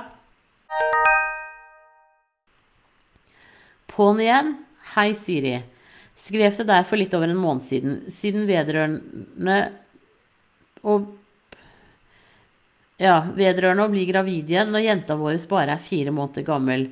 [3.93, 4.55] På'n igjen.
[4.95, 5.59] Hei, Siri.
[6.17, 7.99] Skrev til deg for litt over en måned siden.
[8.09, 9.57] Siden vedrørende
[10.89, 11.11] og
[12.97, 16.87] ja, vedrørende å bli gravid igjen når jenta vår bare er fire måneder gammel.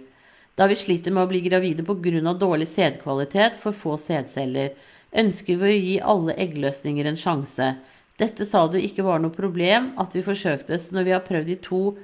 [0.53, 2.33] Da vi sliter med å bli gravide pga.
[2.37, 4.75] dårlig sædkvalitet for få sædceller,
[5.11, 7.75] ønsker vi å gi alle eggløsninger en sjanse.
[8.17, 11.61] Dette sa du ikke var noe problem at vi forsøktes når vi har prøvd i
[11.65, 11.97] to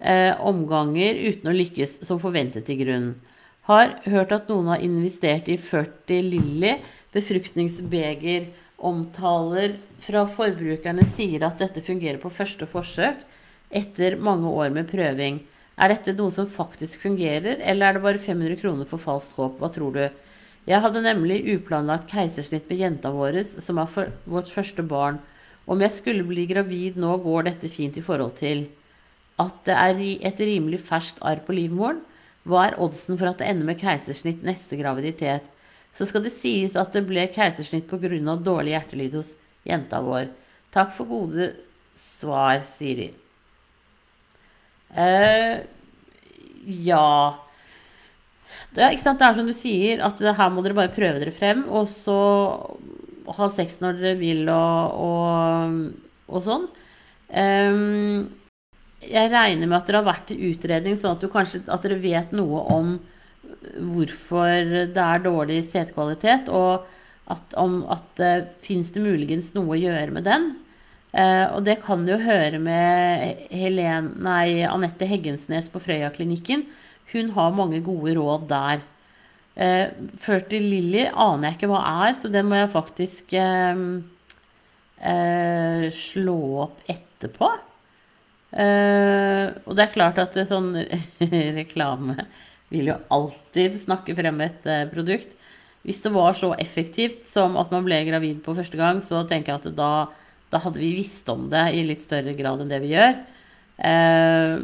[0.00, 3.14] eh, omganger uten å lykkes som forventet i grunnen.
[3.64, 6.74] Har hørt at noen har investert i 40 Lilly
[7.14, 8.50] befruktningsbeger.
[8.84, 13.22] Omtaler fra forbrukerne sier at dette fungerer på første forsøk
[13.72, 15.40] etter mange år med prøving.
[15.80, 19.56] Er dette noe som faktisk fungerer, eller er det bare 500 kroner for falskt håp?
[19.58, 20.04] Hva tror du?
[20.68, 25.18] Jeg hadde nemlig uplanlagt keisersnitt med jenta vår, som er vårt første barn.
[25.64, 28.66] Om jeg skulle bli gravid nå, går dette fint i forhold til
[29.40, 32.04] at det er et rimelig ferskt arr på livmoren.
[32.44, 35.46] Hva er oddsen for at det ender med keisersnitt neste graviditet?
[35.94, 38.36] Så skal det sies at det ble keisersnitt pga.
[38.36, 40.28] dårlig hjertelyd hos jenta vår.
[40.74, 41.52] Takk for gode
[41.96, 43.12] svar, Siri.
[44.94, 45.64] Uh,
[46.66, 47.34] ja
[48.74, 51.64] det er, det er som du sier, at her må dere bare prøve dere frem.
[51.70, 52.18] Og så
[53.38, 55.76] ha sex når dere vil og, og,
[56.28, 56.66] og sånn.
[57.34, 58.26] Um,
[59.10, 62.34] jeg regner med at dere har vært i utredning, sånn at, kanskje, at dere vet
[62.36, 62.96] noe om
[63.94, 66.84] hvorfor det er dårlig setekvalitet, og
[67.32, 70.50] at, om at uh, fins det muligens noe å gjøre med den.
[71.14, 73.46] Uh, og det kan du jo høre med
[74.68, 76.66] Anette Heggemsnes på Frøya-klinikken.
[77.14, 78.82] Hun har mange gode råd der.
[79.54, 79.86] Eh,
[80.50, 83.82] til Lilly aner jeg ikke hva er, så det må jeg faktisk eh,
[84.98, 87.52] eh, slå opp etterpå.
[88.54, 90.76] Eh, og det er klart at sånn
[91.58, 92.14] reklame
[92.70, 95.34] vil jo alltid snakke frem et uh, produkt.
[95.84, 99.52] Hvis det var så effektivt som at man ble gravid på første gang, så tenker
[99.52, 99.90] jeg at da,
[100.50, 103.18] da hadde vi visst om det i litt større grad enn det vi gjør.
[103.74, 104.62] Uh,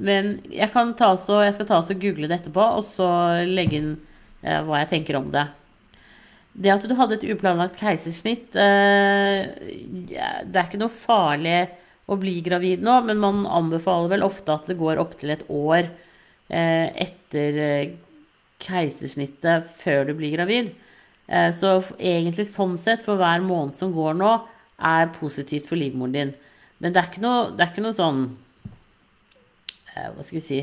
[0.00, 3.08] men jeg, ta så, jeg, skal ta og google det etterpå, og så
[3.46, 3.92] legge inn
[4.40, 5.44] hva jeg tenker om det.
[6.56, 11.68] Det at du hadde et uplanlagt keisersnitt Det er ikke noe farlig
[12.10, 15.90] å bli gravid nå, men man anbefaler vel ofte at det går opptil et år
[16.50, 17.58] etter
[18.60, 20.72] keisersnittet før du blir gravid.
[21.30, 24.32] Eh, så egentlig sånn sett, for hver måned som går nå,
[24.90, 26.32] er positivt for livmoren din.
[26.80, 28.22] Men det er ikke noe, det er ikke noe sånn
[29.92, 30.60] eh, Hva skal vi si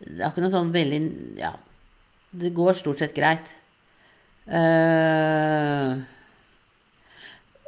[0.00, 1.00] Det er ikke noe sånn veldig
[1.36, 1.50] Ja,
[2.32, 3.52] det går stort sett greit.
[4.48, 6.00] Uh,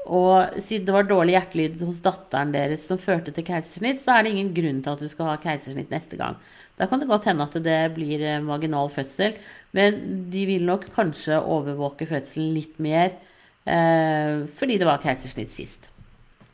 [0.07, 4.25] og siden det var dårlig hjertelyd hos datteren deres som førte til keisersnitt, så er
[4.25, 6.39] det ingen grunn til at du skal ha keisersnitt neste gang.
[6.79, 9.39] Da kan det godt hende at det blir eh, vaginal fødsel,
[9.77, 13.17] men de vil nok kanskje overvåke fødselen litt mer
[13.65, 15.91] eh, fordi det var keisersnitt sist.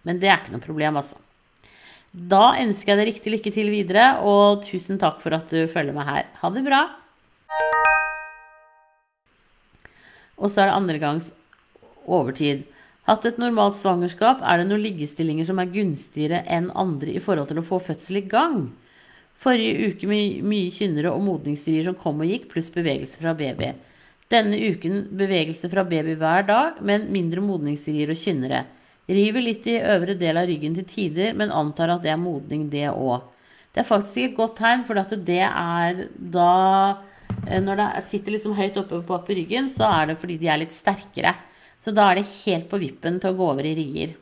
[0.06, 1.18] Men det er ikke noe problem, altså.
[2.12, 5.96] Da ønsker jeg deg riktig lykke til videre, og tusen takk for at du følger
[5.96, 6.26] meg her.
[6.42, 6.82] Ha det bra!
[10.42, 11.30] Og så er det andre gangs
[12.04, 12.66] overtid.
[13.08, 17.48] Hatt et normalt svangerskap, er det noen liggestillinger som er gunstigere enn andre i forhold
[17.50, 18.68] til å få fødsel i gang?
[19.42, 23.72] Forrige uke med mye kynnere og modningsrier som kom og gikk, pluss bevegelse fra baby.
[24.30, 28.62] Denne uken bevegelse fra baby hver dag, men mindre modningsrier og kynnere.
[29.10, 32.68] River litt i øvre del av ryggen til tider, men antar at det er modning,
[32.70, 33.26] det òg.
[33.74, 36.50] Det er faktisk ikke et godt tegn, for det er da
[37.48, 40.52] eh, Når det sitter liksom høyt oppe bak på ryggen, så er det fordi de
[40.52, 41.34] er litt sterkere.
[41.82, 44.12] Så da er det helt på vippen til å gå over i rier.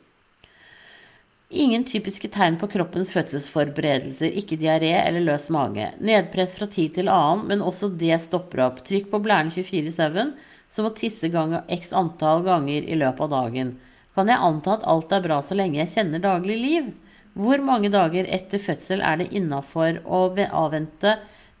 [1.51, 5.89] Ingen typiske tegn på kroppens fødselsforberedelser, ikke diaré eller løs mage.
[5.99, 8.79] Nedpress fra tid til annen, men også det stopper opp.
[8.87, 10.31] Trykk på blæren 24-7,
[10.71, 13.73] så må tisse gang x antall ganger i løpet av dagen.
[14.15, 16.87] Kan jeg anta at alt er bra så lenge jeg kjenner daglig liv?
[17.35, 21.17] Hvor mange dager etter fødsel er det innafor å avvente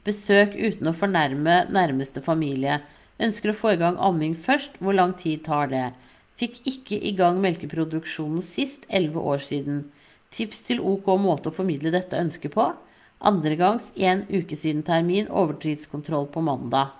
[0.07, 2.79] besøk uten å fornærme nærmeste familie?
[3.21, 4.79] Ønsker å få i gang amming først.
[4.81, 5.89] Hvor lang tid tar det?
[6.41, 9.83] Fikk ikke i gang melkeproduksjonen sist, 11 år siden.
[10.33, 12.71] Tips til OK måte å formidle dette ønsket på.
[13.21, 16.95] Andre gangs en uke siden termin, overtidskontroll på mandag.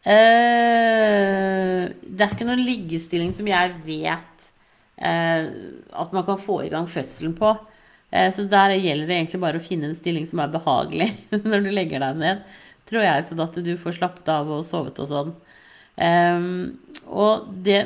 [0.00, 4.46] Uh, det er ikke noen liggestilling som jeg vet
[5.00, 5.44] uh,
[6.04, 7.52] at man kan få i gang fødselen på.
[8.12, 11.12] Uh, så der gjelder det egentlig bare å finne en stilling som er behagelig
[11.50, 12.44] når du legger deg ned
[12.90, 15.32] tror jeg, sånn at du får slappet av og sovet og sånn.
[16.00, 16.78] Um,
[17.10, 17.82] og det,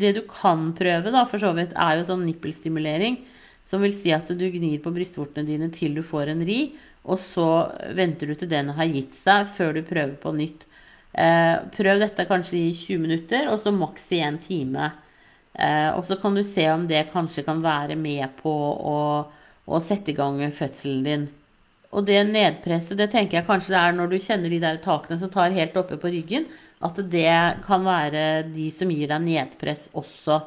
[0.00, 3.20] det, du kan prøve, da, for så vidt, er jo sånn nippelstimulering.
[3.68, 7.20] Som vil si at du gnir på brystvortene dine til du får en ri, og
[7.20, 7.48] så
[7.96, 10.66] venter du til den har gitt seg, før du prøver på nytt.
[11.14, 14.90] Uh, prøv dette kanskje i 20 minutter, og så maks i en time.
[15.54, 18.98] Uh, og så kan du se om det kanskje kan være med på å,
[19.64, 21.26] å sette i gang fødselen din.
[21.94, 25.18] Og det nedpresset, det tenker jeg kanskje det er når du kjenner de der takene
[25.20, 26.48] som tar helt oppe på ryggen,
[26.84, 30.40] at det kan være de som gir deg nedpress også.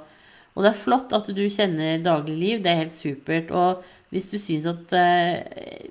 [0.57, 3.53] Og det er flott at du kjenner dagligliv, det er helt supert.
[3.53, 5.87] Og hvis du syns at eh,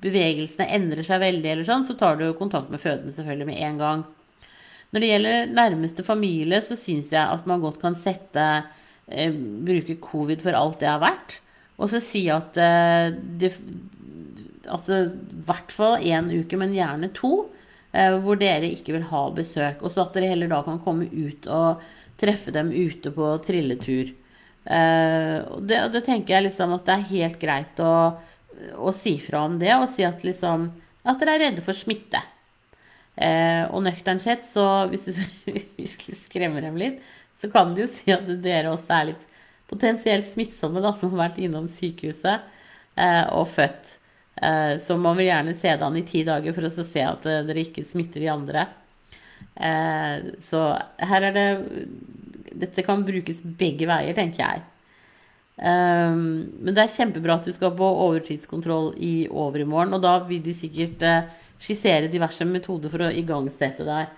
[0.00, 3.80] bevegelsene endrer seg veldig, eller sånn, så tar du kontakt med fødende selvfølgelig med en
[3.80, 4.06] gang.
[4.90, 8.46] Når det gjelder nærmeste familie, så syns jeg at man godt kan sette
[9.08, 9.32] eh,
[9.66, 11.40] Bruke covid for alt det har vært.
[11.80, 13.54] Og så si at eh, det,
[14.68, 17.48] altså i hvert fall én uke, men gjerne to,
[17.92, 19.82] eh, hvor dere ikke vil ha besøk.
[19.82, 21.84] Og så at dere heller da kan komme ut og
[22.20, 24.12] treffe dem ute på trilletur.
[24.64, 27.94] Eh, og det, det, tenker jeg liksom at det er helt greit å,
[28.76, 30.68] å si fra om det, og si at liksom
[31.08, 32.20] at dere er redde for smitte.
[33.20, 35.12] Eh, og nøkternt sett, så hvis du
[35.46, 37.00] virkelig skremmer dem litt,
[37.40, 39.26] så kan du jo si at dere også er litt
[39.70, 42.42] potensielt smittsomme, da, som har vært innom sykehuset
[42.98, 43.96] eh, og født.
[44.40, 47.26] Eh, så man vil gjerne se det an i ti dager for å se at
[47.28, 48.66] eh, dere ikke smitter de andre.
[49.54, 50.64] Eh, så
[51.10, 51.48] her er det
[52.60, 54.62] Dette kan brukes begge veier, tenker jeg.
[55.60, 59.94] Men det er kjempebra at du skal på overtidskontroll i overmorgen.
[59.94, 61.04] Og da vil de sikkert
[61.62, 64.10] skissere diverse metoder for å igangsette deg.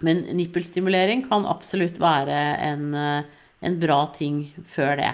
[0.00, 5.12] Men nippelstimulering kan absolutt være en, en bra ting før det.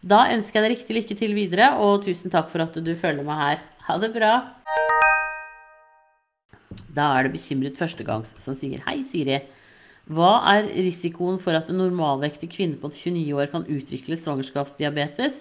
[0.00, 3.24] Da ønsker jeg deg riktig lykke til videre, og tusen takk for at du følger
[3.26, 3.58] meg her.
[3.84, 4.32] Ha det bra.
[6.96, 9.42] Da er det bekymret førstegangs som sier Hei, Siri.
[10.10, 15.36] Hva er risikoen for at en normalvektig kvinne på 29 år kan utvikle svangerskapsdiabetes?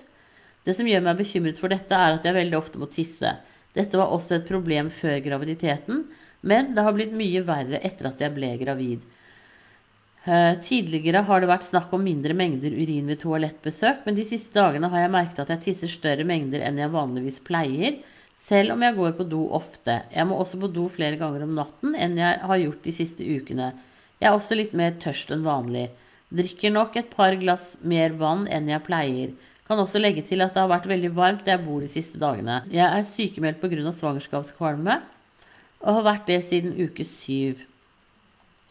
[0.67, 3.32] Det som gjør meg bekymret for dette, er at jeg veldig ofte må tisse.
[3.74, 6.04] Dette var også et problem før graviditeten,
[6.43, 9.08] men det har blitt mye verre etter at jeg ble gravid.
[10.27, 14.51] Eh, tidligere har det vært snakk om mindre mengder urin ved toalettbesøk, men de siste
[14.58, 18.01] dagene har jeg merket at jeg tisser større mengder enn jeg vanligvis pleier,
[18.39, 20.01] selv om jeg går på do ofte.
[20.12, 23.23] Jeg må også på do flere ganger om natten enn jeg har gjort de siste
[23.23, 23.71] ukene.
[24.19, 25.88] Jeg er også litt mer tørst enn vanlig.
[26.36, 29.32] Drikker nok et par glass mer vann enn jeg pleier.
[29.69, 32.19] Kan også legge til at det har vært veldig varmt der jeg bor de siste
[32.19, 32.63] dagene.
[32.73, 33.91] Jeg er sykemeldt pga.
[33.95, 34.99] svangerskapskvalme
[35.79, 37.63] og har vært det siden uke syv.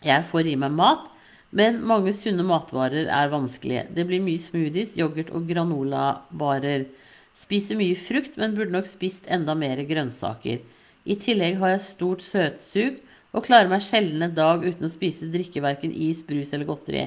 [0.04, 1.08] Jeg får i meg mat,
[1.50, 3.86] men mange sunne matvarer er vanskelige.
[3.94, 6.88] Det blir mye smoothies, yoghurt og granolabarer.
[7.36, 10.60] Spiser mye frukt, men burde nok spist enda mer grønnsaker.
[11.08, 12.98] I tillegg har jeg stort søtsug
[13.32, 17.06] og klarer meg sjelden en dag uten å spise drikke verken is, brus eller godteri.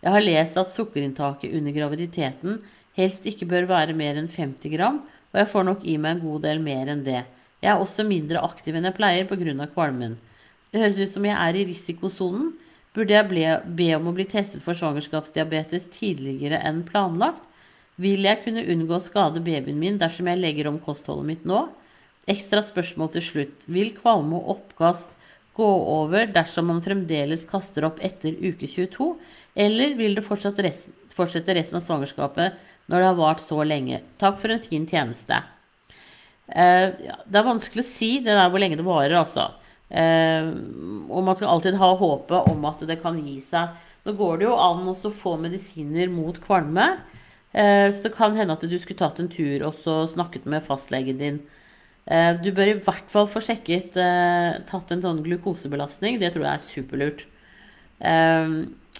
[0.00, 2.60] Jeg har lest at sukkerinntaket under graviditeten
[2.98, 6.24] helst ikke bør være mer enn 50 gram, og jeg får nok i meg en
[6.24, 7.22] god del mer enn det.
[7.60, 9.66] Jeg er også mindre aktiv enn jeg pleier pga.
[9.74, 10.16] kvalmen.
[10.70, 12.52] Det høres ut som jeg er i risikosonen.
[12.96, 13.44] Burde jeg ble,
[13.78, 17.44] be om å bli testet for svangerskapsdiabetes tidligere enn planlagt?
[18.00, 21.66] Vil jeg kunne unngå å skade babyen min dersom jeg legger om kostholdet mitt nå?
[22.30, 23.66] Ekstra spørsmål til slutt.
[23.70, 25.14] Vil kvalme og oppkast
[25.54, 29.12] gå over dersom man fremdeles kaster opp etter uke 22,
[29.60, 32.58] eller vil det resten, fortsette resten av svangerskapet
[32.90, 34.02] når det har vart så lenge?
[34.18, 35.42] Takk for en fin tjeneste.
[36.50, 39.52] Uh, ja, det er vanskelig å si det der hvor lenge det varer, altså.
[39.90, 40.54] Uh,
[41.10, 43.74] og man skal alltid ha håpet om at det kan gi seg.
[44.06, 46.92] Nå går det jo an å få medisiner mot kvalme.
[47.50, 50.66] Uh, så det kan hende at du skulle tatt en tur og så snakket med
[50.66, 51.42] fastlegen din.
[52.10, 53.92] Du bør i hvert fall få sjekket
[54.66, 56.16] tatt en sånn glukosebelastning.
[56.18, 57.20] Det tror jeg er superlurt.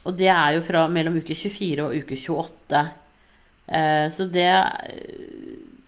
[0.04, 2.82] og det er jo fra mellom uke 24 og uke 28.
[4.14, 4.52] så det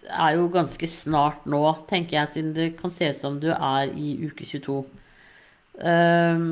[0.09, 3.91] er jo ganske snart nå, tenker jeg, siden det kan se ut som du er
[3.93, 4.83] i uke 22.
[5.73, 6.49] Um, ehm,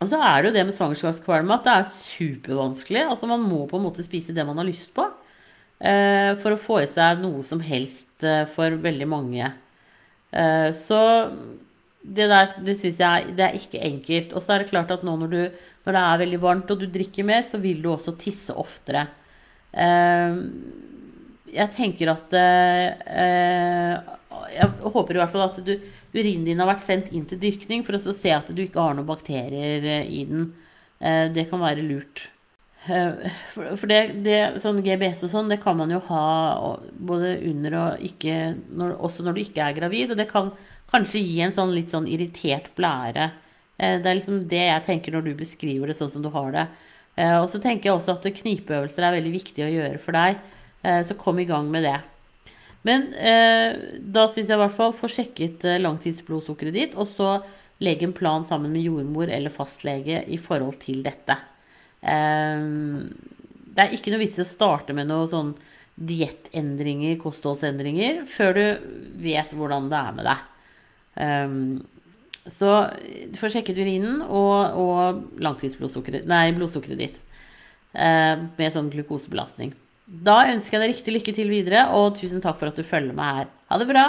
[0.00, 3.02] og så er det jo det med svangerskapskvalme at det er supervanskelig.
[3.04, 6.60] Altså Man må på en måte spise det man har lyst på uh, for å
[6.60, 9.50] få i seg noe som helst uh, for veldig mange.
[10.32, 11.00] Uh, så
[12.00, 14.32] det der det syns jeg det er ikke enkelt.
[14.32, 16.80] Og så er det klart at nå når, du, når, det er veldig varmt og
[16.80, 19.04] du drikker mer, så vil du også tisse oftere.
[19.76, 20.48] Uh,
[21.54, 24.10] jeg tenker at eh,
[24.54, 25.72] Jeg håper i hvert fall at du,
[26.14, 28.96] urinen din har vært sendt inn til dyrkning for å se at du ikke har
[28.96, 30.50] noen bakterier eh, i den.
[30.98, 32.28] Eh, det kan være lurt.
[32.88, 36.24] Eh, for, for det, det, sånn GBS og sånn, det kan man jo ha
[36.96, 38.38] både under og ikke
[38.72, 40.14] når, Også når du ikke er gravid.
[40.14, 40.52] Og det kan
[40.90, 43.30] kanskje gi en sånn litt sånn irritert blære.
[43.80, 46.54] Eh, det er liksom det jeg tenker når du beskriver det sånn som du har
[46.56, 46.66] det.
[47.16, 50.40] Eh, og så tenker jeg også at knipeøvelser er veldig viktig å gjøre for deg.
[50.82, 51.98] Eh, så kom i gang med det.
[52.82, 57.34] Men eh, da syns jeg i hvert fall få sjekket eh, langtidsblodsukkeret ditt, og så
[57.80, 61.36] legge en plan sammen med jordmor eller fastlege i forhold til dette.
[62.00, 65.54] Det er ikke noe vits i å starte med noe sånn
[66.00, 68.64] diettendringer, kostholdsendringer, før du
[69.24, 70.44] vet hvordan det er med deg.
[71.20, 71.56] Um,
[72.48, 72.70] så
[73.32, 77.20] du får sjekket urinen og, og langtidsblodsukkeret ditt.
[77.96, 79.72] Uh, med sånn glukosebelastning.
[80.10, 83.14] Da ønsker jeg deg riktig lykke til videre, og tusen takk for at du følger
[83.14, 83.50] meg her.
[83.70, 84.08] Ha det bra!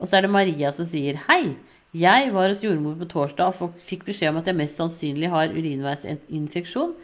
[0.00, 1.58] Og så er det Maria som sier hei.
[1.92, 5.52] Jeg var hos jordmor på torsdag og fikk beskjed om at jeg mest sannsynlig har
[5.52, 6.94] urinveisinfeksjon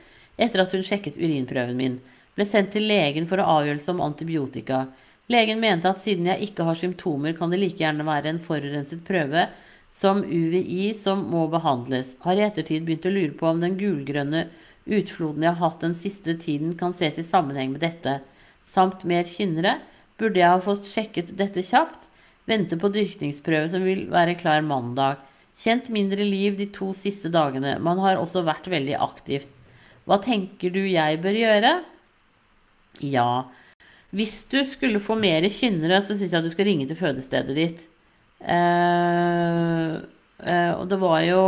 [0.40, 2.00] etter at hun sjekket urinprøven min.
[2.38, 4.86] Ble sendt til legen for å avgjørelse om antibiotika.
[5.28, 9.04] Legen mente at siden jeg ikke har symptomer, kan det like gjerne være en forurenset
[9.04, 9.50] prøve
[9.92, 12.16] som UVI som må behandles.
[12.24, 14.46] Har i ettertid begynt å lure på om den gulgrønne
[14.86, 18.20] Utfloden jeg har hatt den siste tiden kan ses i sammenheng med dette,
[18.66, 19.80] samt mer kynnere.
[20.16, 22.06] Burde jeg ha fått sjekket dette kjapt?
[22.46, 25.18] Vente på dyrkningsprøve som vil være klar mandag.
[25.58, 27.74] Kjent mindre liv de to siste dagene.
[27.82, 29.50] Man har også vært veldig aktivt.
[30.06, 31.72] Hva tenker du jeg bør gjøre?
[33.02, 33.30] Ja,
[34.16, 37.56] hvis du skulle få mer kynnere, så syns jeg at du skal ringe til fødestedet
[37.56, 37.82] ditt.
[38.40, 39.96] Eh,
[40.46, 41.42] eh, og det var jo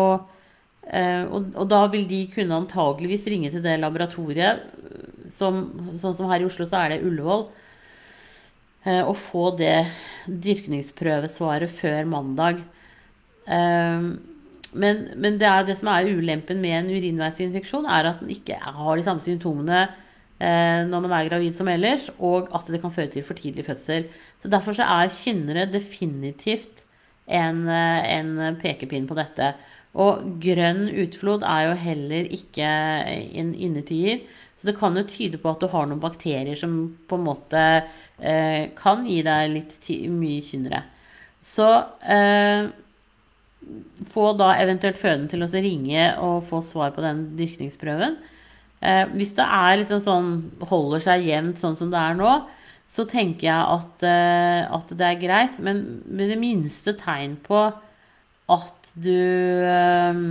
[0.89, 4.63] og, og, da vil de kunne antageligvis ringe til det laboratoriet,
[5.33, 5.67] som,
[6.01, 7.45] sånn som her i Oslo, så er det Ullevål,
[8.87, 9.77] eh, og få det
[10.29, 12.65] dyrkningsprøvesvaret før mandag.
[13.45, 14.09] Eh,
[14.69, 18.59] men, men, det, er det som er ulempen med en urinveisinfeksjon, er at den ikke
[18.61, 19.89] har de samme symptomene
[20.39, 24.05] når man er gravid som ellers, og at det kan føre til for tidlig fødsel.
[24.39, 26.85] Så Derfor så er kynnere definitivt
[27.27, 29.49] en, en pekepinn på dette.
[29.97, 34.21] Og grønn utflod er jo heller ikke en innetier.
[34.59, 36.75] Så det kan jo tyde på at du har noen bakterier som
[37.09, 37.65] på en måte
[38.19, 40.83] eh, kan gi deg litt mye kynnere.
[41.41, 41.69] Så
[42.03, 42.69] eh,
[44.11, 48.19] få da eventuelt føden til å ringe og få svar på den dyrkningsprøven.
[48.81, 50.31] Eh, hvis det er liksom sånn,
[50.71, 52.35] holder seg jevnt sånn som det er nå,
[52.89, 55.59] så tenker jeg at, eh, at det er greit.
[55.63, 57.69] Men med det minste tegn på
[58.49, 60.25] at du ehm,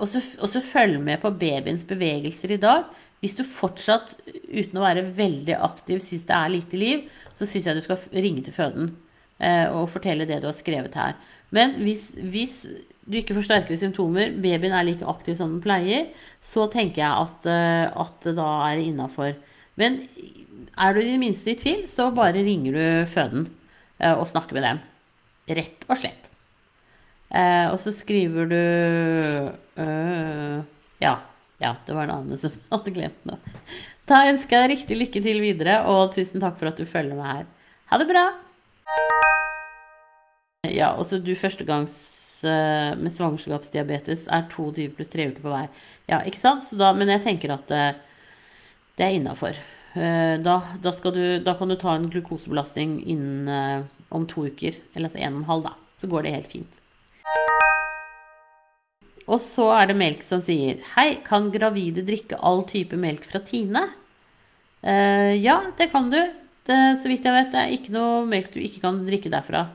[0.00, 2.84] Og så følg med på babyens bevegelser i dag.
[3.20, 4.14] Hvis du fortsatt,
[4.48, 7.02] uten å være veldig aktiv, syns det er lite liv,
[7.36, 8.96] så syns jeg du skal ringe til føden.
[9.40, 11.14] eh, og fortelle det du har skrevet her.
[11.50, 12.66] Men hvis, hvis
[13.08, 16.10] du ikke får sterkere symptomer, babyen er like aktiv som den pleier,
[16.44, 19.32] så tenker jeg at, eh, at da er det innafor.
[19.80, 20.02] Men
[20.76, 23.48] er du i det minste i tvil, så bare ringer du føden
[23.98, 24.82] eh, og snakker med dem.
[25.56, 26.19] Rett og slett.
[27.30, 28.60] Eh, og så skriver du
[29.82, 30.62] øh,
[31.02, 31.14] Ja.
[31.60, 33.38] Ja, det var en annen som hadde glemt noe.
[34.08, 37.14] Da ønsker jeg deg riktig lykke til videre, og tusen takk for at du følger
[37.18, 37.44] med her.
[37.92, 38.24] Ha det bra!
[40.70, 41.94] Ja, også du førstegangs
[42.42, 45.66] uh, med svangerskapsdiabetes er 22 pluss tre uker på vei.
[46.10, 46.66] Ja, ikke sant?
[46.80, 47.92] Da, men jeg tenker at uh,
[48.98, 49.60] det er innafor.
[49.94, 54.80] Uh, da, da, da, kan du ta en glukosebelastning innen om to uker.
[54.94, 55.76] Eller altså en og en halv, da.
[56.00, 56.79] Så går det helt fint.
[59.30, 63.42] Og så er det melk som sier Hei, kan gravide drikke all type melk fra
[63.46, 63.88] Tine?
[64.80, 66.16] ja, det kan du.
[66.64, 69.66] Det, så vidt jeg vet, det er ikke noe melk du ikke kan drikke derfra.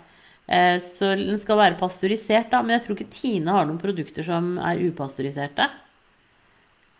[0.46, 2.62] Uh, så den skal være pasteurisert, da.
[2.62, 5.70] Men jeg tror ikke Tine har noen produkter som er upasteuriserte.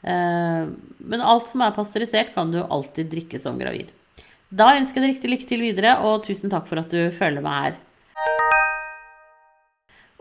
[0.06, 3.94] Uh, men alt som er pasteurisert, kan du alltid drikke som gravid.
[4.56, 7.46] Da ønsker jeg deg riktig lykke til videre, og tusen takk for at du følger
[7.46, 7.80] meg her.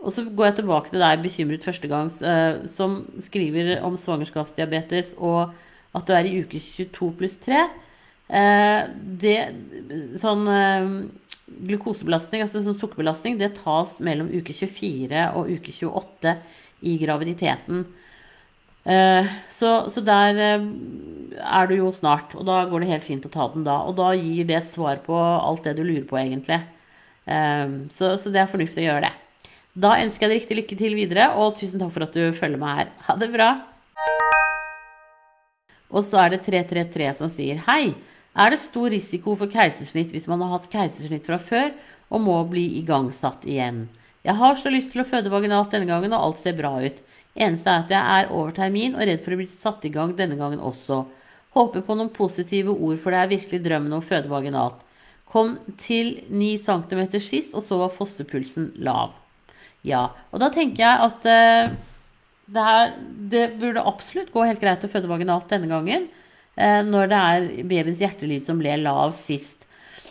[0.05, 2.11] Og så går jeg tilbake til deg, bekymret første gang,
[2.69, 5.55] som skriver om svangerskapsdiabetes og
[5.95, 7.63] at du er i uke 22 pluss 3.
[9.17, 9.35] Det
[10.21, 10.45] sånn
[11.45, 16.35] glukosebelastning, altså sånn sukkerbelastning, det tas mellom uke 24 og uke 28
[16.85, 17.85] i graviditeten.
[18.85, 20.65] Eh, så, så, der eh,
[21.41, 23.79] er du jo snart, og da går det helt fint å ta den da.
[23.89, 26.61] Og da gir det svar på alt det du lurer på, egentlig.
[27.25, 29.13] Eh, så, så det er fornuftig å gjøre det.
[29.75, 32.59] Da ønsker jeg deg riktig lykke til videre, og tusen takk for at du følger
[32.61, 32.91] meg her.
[33.09, 33.49] Ha det bra!
[35.91, 37.93] Og så er det 333 som sier hei
[38.35, 41.69] er det stor risiko for keisersnitt hvis man har hatt keisersnitt fra før
[42.07, 43.85] og må bli igangsatt igjen.
[44.25, 47.03] Jeg har så lyst til å føde vaginalt denne gangen, og alt ser bra ut.
[47.35, 50.15] Eneste er at jeg er over termin og redd for å bli satt i gang
[50.15, 51.03] denne gangen også.
[51.55, 54.79] Håper på noen positive ord, for det er virkelig drømmen om å føde vaginalt.
[55.27, 59.13] Kom til 9 cm sist, og så var fosterpulsen lav.
[59.85, 61.75] Ja, og da tenker jeg at uh,
[62.49, 62.93] det, er,
[63.31, 66.07] det burde absolutt gå helt greit å føde vaginalt denne gangen.
[66.55, 69.65] Eh, når det er babyens hjertelyd som ble lav sist.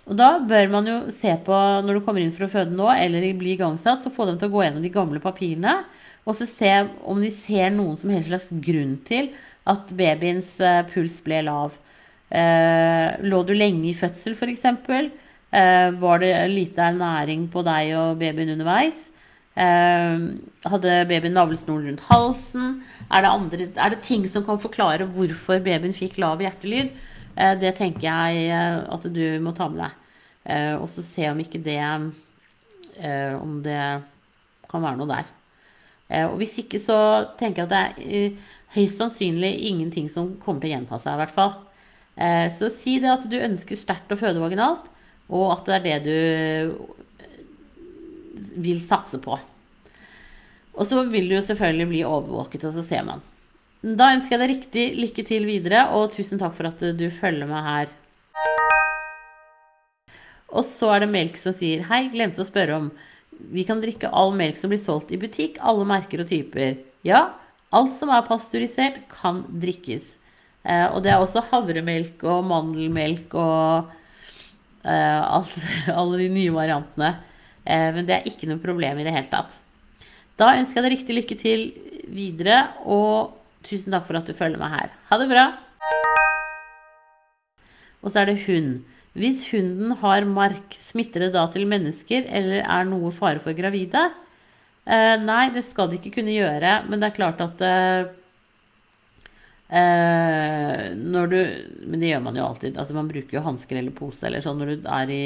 [0.05, 1.57] Og da bør man jo se på,
[1.87, 4.51] når du kommer inn for å føde nå, eller bli igangsatt, så få dem til
[4.51, 5.79] å gå gjennom de gamle papirene.
[6.29, 6.72] Og så se
[7.05, 9.33] om de ser noen som helst slags grunn til
[9.68, 11.79] at babyens eh, puls ble lav.
[12.29, 14.66] Eh, lå du lenge i fødsel, f.eks.?
[15.55, 19.07] Eh, var det lite ernæring på deg og babyen underveis?
[19.55, 20.14] Eh,
[20.66, 22.80] hadde babyen navlesnoren rundt halsen?
[23.07, 26.90] Er det, andre, er det, ting som kan forklare hvorfor babyen fikk lav hjertelyd?
[27.36, 30.00] Eh, det tenker jeg eh, at du må ta med deg.
[30.44, 33.78] Og så se om ikke det Om det
[34.68, 35.30] kan være noe der.
[36.28, 36.98] Og hvis ikke, så
[37.40, 41.22] tenker jeg at det er høyst sannsynlig ingenting som kommer til å gjenta seg, i
[41.22, 41.55] hvert fall.
[42.59, 44.84] Så si det at du ønsker sterkt å føde vaginalt,
[45.32, 46.84] og at det er det du
[48.35, 49.39] vil satse på.
[50.74, 53.22] Og så vil du jo selvfølgelig bli overvåket, og så ser man.
[53.85, 57.51] Da ønsker jeg deg riktig lykke til videre, og tusen takk for at du følger
[57.51, 57.93] meg her.
[60.55, 62.91] Og så er det melk som sier Hei, glemte å spørre om
[63.55, 66.78] Vi kan drikke all melk som blir solgt i butikk, alle merker og typer.
[67.05, 67.26] Ja,
[67.74, 70.14] alt som er pasteurisert, kan drikkes.
[70.62, 73.91] Eh, og det er også havremelk og mandelmelk og
[74.87, 75.57] eh, alt,
[75.99, 77.11] alle de nye variantene.
[77.65, 79.57] Eh, men det er ikke noe problem i det hele tatt.
[80.41, 81.69] Da ønsker jeg deg riktig lykke til
[82.15, 84.97] videre, og tusen takk for at du følger meg her.
[85.11, 85.47] Ha det bra!
[88.05, 88.83] Og så er det hund.
[89.15, 94.09] Hvis hunden har mark, smitter det da til mennesker, eller er noe fare for gravide?
[94.85, 98.11] Eh, nei, det skal det ikke kunne gjøre, men det er klart at eh,
[99.71, 101.39] eh, når du
[101.87, 102.77] Men det gjør man jo alltid.
[102.77, 105.25] Altså, man bruker jo hansker eller pose eller sånn når du er i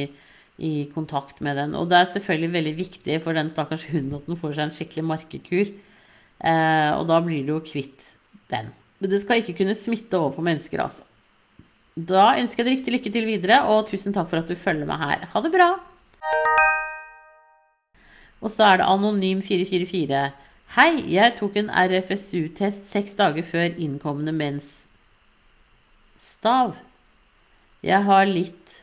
[0.59, 1.75] i kontakt med den.
[1.79, 4.75] Og det er selvfølgelig veldig viktig for den stakkars hunden at den får seg en
[4.75, 5.67] skikkelig markekur.
[6.39, 8.03] Eh, og da blir du jo kvitt
[8.51, 8.73] den.
[8.99, 11.05] Men det skal ikke kunne smitte over på mennesker, altså.
[11.99, 14.87] Da ønsker jeg deg riktig lykke til videre, og tusen takk for at du følger
[14.87, 15.21] meg her.
[15.33, 15.71] Ha det bra!
[18.39, 20.31] Og så er det Anonym444.
[20.77, 24.87] Hei, jeg tok en RFSU-test seks dager før innkommende mensstav.
[27.83, 28.78] Jeg har litt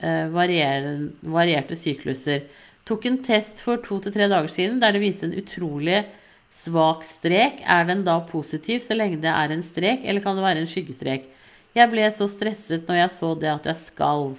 [0.00, 2.46] varierte sykluser.
[2.88, 6.04] Tok en test for to til tre dager siden der det viste en utrolig
[6.50, 7.60] svak strek.
[7.62, 10.70] Er den da positiv så lenge det er en strek, eller kan det være en
[10.70, 11.28] skyggestrek?
[11.76, 14.32] Jeg ble så stresset når jeg så det at jeg skalv.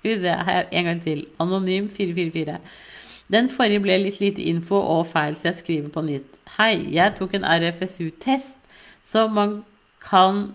[0.00, 1.26] Skal vi se her en gang til.
[1.40, 2.58] Anonym 444.
[3.32, 6.34] Den forrige ble litt lite info og feil, så jeg skriver på nytt.
[6.58, 8.58] Hei, jeg tok en RFSU-test
[9.08, 9.62] som man
[10.04, 10.52] kan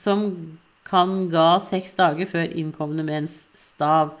[0.00, 0.58] Som
[0.90, 4.16] kan ga seks dager før innkommende mens stav.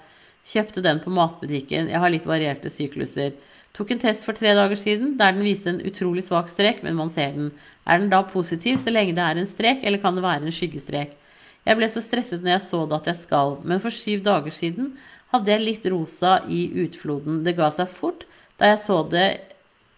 [0.50, 1.90] Kjøpte den på matbutikken.
[1.90, 3.34] Jeg har litt varierte sykluser.
[3.76, 6.98] Tok en test for tre dager siden der den viste en utrolig svak strek, men
[6.98, 7.52] man ser den.
[7.86, 10.54] Er den da positiv så lenge det er en strek, eller kan det være en
[10.54, 11.14] skyggestrek?
[11.66, 14.54] Jeg ble så stresset når jeg så det at jeg skalv, men for syv dager
[14.54, 14.94] siden
[15.30, 17.42] hadde jeg litt rosa i utfloden.
[17.46, 18.26] Det ga seg fort
[18.58, 19.28] da jeg så det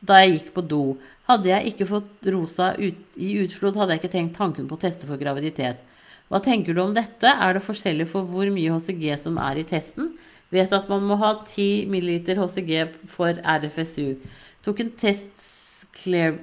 [0.03, 0.83] da jeg gikk på do.
[1.31, 4.83] Hadde jeg ikke fått rosa ut, i utflod, hadde jeg ikke tenkt tanken på å
[4.83, 5.81] teste for graviditet.
[6.33, 7.29] Hva tenker du om dette?
[7.29, 10.15] Er det forskjellig for hvor mye HCG som er i testen?
[10.53, 12.09] Vet at man må ha 10 ml
[12.39, 12.71] HCG
[13.13, 14.15] for RFSU.
[14.65, 15.43] Tok en test
[15.99, 16.39] Clear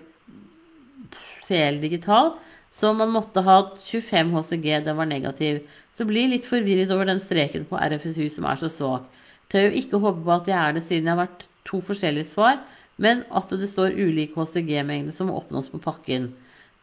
[1.47, 2.35] CL digital,
[2.69, 4.67] så man måtte ha 25 HCG.
[4.85, 5.63] Den var negativ.
[5.97, 9.07] Så blir litt forvirret over den streken på RFSU som er så svak.
[9.49, 12.29] Tør jo ikke håpe på at jeg er det siden jeg har vært to forskjellige
[12.29, 12.61] svar,
[13.01, 16.29] men at det står ulik HCG-mengde som må oppnås på pakken.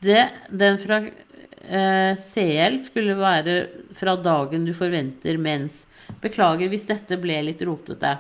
[0.05, 3.57] Det, den fra eh, CL skulle være
[3.97, 5.85] fra dagen du forventer mens.
[6.23, 8.17] Beklager hvis dette ble litt rotete.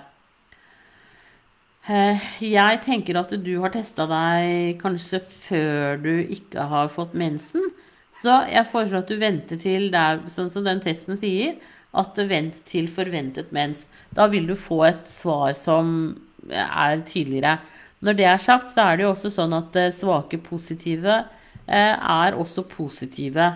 [1.86, 7.68] Eh, jeg tenker at du har testa deg kanskje før du ikke har fått mensen.
[8.16, 11.58] Så jeg foreslår at du venter til det er sånn som den testen sier,
[11.96, 13.84] at vent til forventet mens.
[14.12, 16.16] Da vil du få et svar som
[16.50, 17.58] er tydeligere.
[18.04, 21.22] Når det er sagt, så er det jo også sånn at eh, svake positive
[21.66, 23.46] er også positive.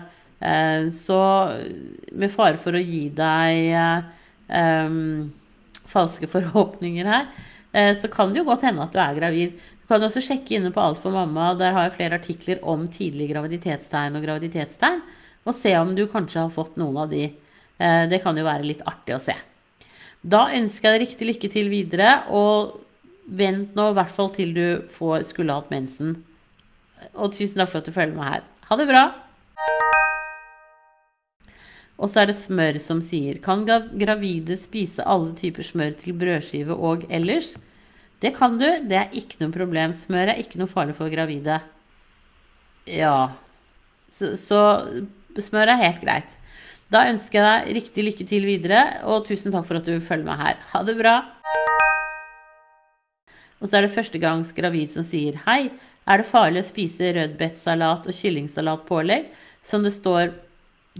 [0.91, 1.19] Så
[2.11, 3.71] med fare for å gi deg
[4.51, 5.29] um,
[5.87, 7.27] falske forhåpninger her,
[7.71, 9.55] Eh, så kan det jo godt hende at du er gravid.
[9.81, 11.53] Du kan også sjekke inne på Alt for mamma.
[11.59, 15.01] Der har jeg flere artikler om tidlige graviditetstegn og graviditetstegn.
[15.47, 17.29] Og se om du kanskje har fått noen av de.
[17.79, 19.37] Eh, det kan jo være litt artig å se.
[20.21, 22.77] Da ønsker jeg deg riktig lykke til videre, og
[23.25, 26.19] vent nå i hvert fall til du får, skulle hatt mensen.
[27.15, 28.47] Og tusen takk for at du følger med her.
[28.69, 29.03] Ha det bra!
[32.01, 36.73] Og så er det smør som sier Kan gravide spise alle typer smør til brødskive
[36.73, 37.53] og ellers?
[38.21, 38.67] Det kan du.
[38.85, 39.93] Det er ikke noe problem.
[39.97, 41.59] Smør er ikke noe farlig for gravide.
[42.89, 43.33] Ja
[44.09, 44.61] Så, så
[45.37, 46.37] smør er helt greit.
[46.91, 50.27] Da ønsker jeg deg riktig lykke til videre, og tusen takk for at du følger
[50.27, 50.57] meg her.
[50.73, 51.13] Ha det bra.
[53.61, 55.69] Og så er det førstegangs gravid som sier hei.
[56.09, 59.27] Er det farlig å spise rødbetsalat og kyllingsalatpålegg
[59.67, 60.31] som det står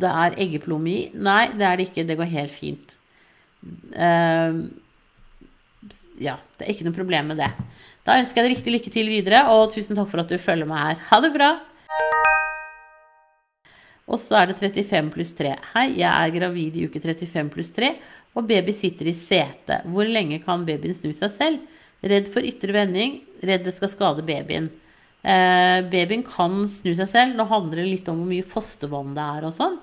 [0.02, 1.00] det er eggeplomme i?
[1.18, 2.06] Nei, det er det ikke.
[2.08, 2.94] Det går helt fint.
[3.96, 4.70] Uh,
[6.22, 7.50] ja, det er ikke noe problem med det.
[8.06, 10.70] Da ønsker jeg deg riktig lykke til videre, og tusen takk for at du følger
[10.70, 11.04] meg her.
[11.10, 11.52] Ha det bra!
[14.12, 15.54] Og så er det 35 pluss 3.
[15.74, 17.94] Hei, jeg er gravid i uke 35 pluss 3,
[18.36, 19.86] og baby sitter i setet.
[19.92, 21.82] Hvor lenge kan babyen snu seg selv?
[22.02, 24.72] Redd for ytre vending, redd det skal skade babyen.
[25.22, 27.38] Eh, babyen kan snu seg selv.
[27.38, 29.78] Nå handler det litt om hvor mye fostervann det er og sånn.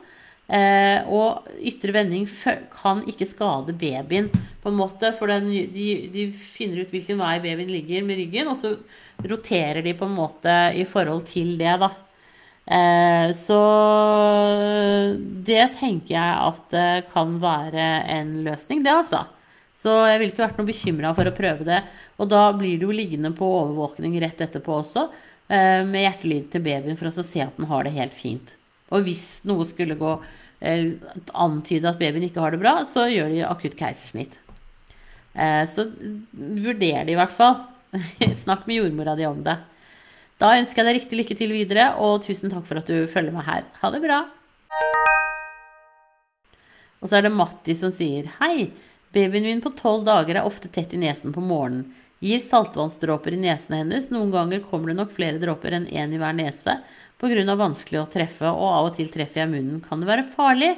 [0.49, 2.25] Eh, og ytre vending
[2.73, 4.31] kan ikke skade babyen,
[4.63, 5.13] på en måte.
[5.19, 8.75] For den, de, de, finner ut hvilken vei babyen ligger med ryggen, og så
[9.29, 11.93] roterer de på en måte i forhold til det, da.
[12.69, 13.61] Eh, så
[15.49, 19.27] det tenker jeg at det kan være en løsning, det, altså.
[19.79, 21.83] Så jeg ville ikke vært noe bekymra for å prøve det.
[22.19, 25.05] Og da blir du jo liggende på overvåkning rett etterpå også.
[25.49, 28.53] Eh, med hjertelyd til babyen for å se at den har det helt fint.
[28.93, 30.11] Og hvis noe skulle gå
[30.61, 30.93] eh,
[31.33, 34.37] antyde at babyen ikke har det bra, så gjør de akutt keisersnitt.
[35.33, 37.63] Eh, så vurder det i hvert fall.
[38.45, 39.57] Snakk med jordmora di om det.
[40.39, 43.35] Da ønsker jeg deg riktig lykke til videre, og tusen takk for at du følger
[43.35, 43.65] meg her.
[43.81, 44.21] Ha det bra!
[46.99, 48.69] Og så er det Matti som sier Hei,
[49.15, 51.89] babyen min på tolv dager er ofte tett i nesen på morgenen.
[52.19, 54.09] Gir saltvannsdråper i nesen hennes.
[54.11, 56.81] Noen ganger kommer det nok flere dråper enn én i hver nese
[57.19, 57.55] pga.
[57.55, 59.83] vanskelig å treffe, og av og til treffer jeg munnen.
[59.83, 60.77] Kan det være farlig?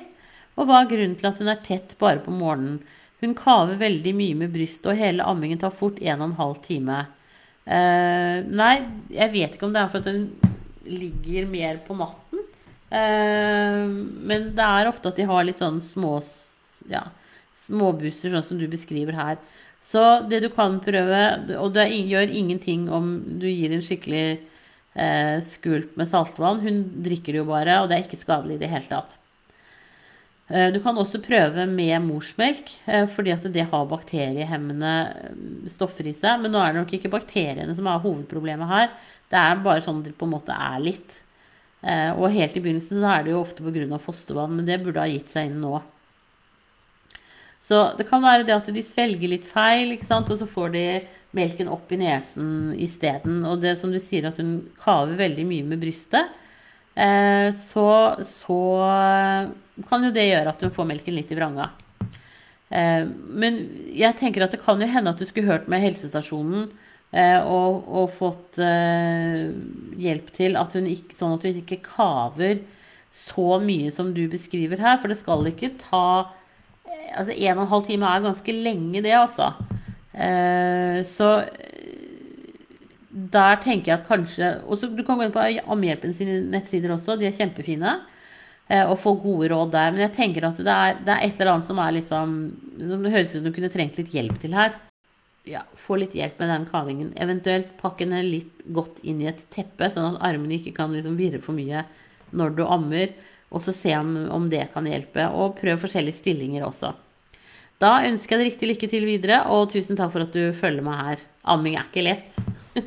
[0.56, 2.80] Og hva er grunnen til at hun er tett bare på morgenen?
[3.20, 6.60] Hun kaver veldig mye med brystet, og hele ammingen tar fort en og en halv
[6.64, 6.98] time.
[7.68, 8.74] Uh, nei,
[9.12, 10.30] jeg vet ikke om det er for at hun
[10.88, 12.44] ligger mer på natten.
[12.90, 13.84] Uh,
[14.28, 16.18] men det er ofte at de har litt sånn små
[16.88, 17.04] ja,
[17.66, 19.40] småbusser, sånn som du beskriver her.
[19.80, 21.20] Så det du kan prøve
[21.56, 24.26] Og det gjør ingenting om du gir en skikkelig
[24.94, 26.60] eh, skulp med saltvann.
[26.60, 29.20] Hun drikker jo bare, og det er ikke skadelig i det hele tatt.
[30.50, 36.08] Eh, du kan også prøve med morsmelk, eh, fordi at det har bakteriehemmende eh, stoffer
[36.10, 36.40] i seg.
[36.42, 38.88] Men nå er det nok ikke bakteriene som er hovedproblemet her.
[39.30, 41.20] Det er bare sånn at det på en måte er litt.
[41.80, 43.98] Og helt i begynnelsen så er det jo ofte pga.
[44.02, 45.78] fostervann, men det burde ha gitt seg inn nå.
[47.70, 50.84] Så det kan være det at de svelger litt feil, og så får de
[51.38, 53.44] melken opp i nesen isteden.
[53.46, 56.32] Og det som du sier, at hun kaver veldig mye med brystet,
[56.98, 57.86] eh, så,
[58.26, 58.58] så
[59.86, 61.68] kan jo det gjøre at hun får melken litt i vranga.
[62.74, 63.62] Eh, men
[63.94, 66.68] jeg tenker at det kan jo hende at du skulle hørt med helsestasjonen
[67.14, 69.46] eh, og, og, fått eh,
[69.98, 72.64] hjelp til at hun ikke, sånn at hun ikke kaver
[73.14, 74.98] så mye som du beskriver her.
[74.98, 76.04] For det skal ikke ta
[77.10, 79.52] Altså en og en halv time er ganske lenge, det, altså.
[80.14, 81.30] Eh, så
[83.10, 87.16] der tenker jeg at kanskje Og du kan gå inn på Ammehjelpen sine nettsider også,
[87.18, 87.96] de er kjempefine.
[88.70, 89.90] Eh, og få gode råd der.
[89.94, 92.36] Men jeg tenker at det er, det er et eller annet som er liksom
[92.78, 94.76] Som det høres ut som du kunne trengt litt hjelp til her.
[95.48, 97.10] Ja, få litt hjelp med den kavingen.
[97.18, 101.16] Eventuelt pakke den litt godt inn i et teppe, sånn at armene ikke kan liksom
[101.18, 101.82] virre for mye
[102.36, 103.14] når du ammer.
[103.50, 105.26] Og så se om, om det kan hjelpe.
[105.34, 106.92] Og prøv forskjellige stillinger også.
[107.80, 110.84] Da ønsker jeg deg riktig lykke til videre, og tusen takk for at du følger
[110.84, 111.22] meg her.
[111.48, 112.28] Amming er ikke lett.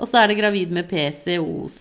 [0.00, 1.76] og så er det gravid med PCOS.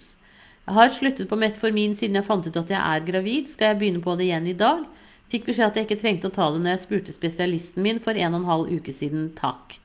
[0.65, 3.47] Jeg har sluttet på metformin siden jeg fant ut at jeg er gravid.
[3.53, 4.83] Skal jeg begynne på det igjen i dag?
[5.31, 8.17] Fikk beskjed at jeg ikke trengte å ta det når jeg spurte spesialisten min for
[8.17, 9.29] en og en halv uke siden.
[9.37, 9.77] Takk.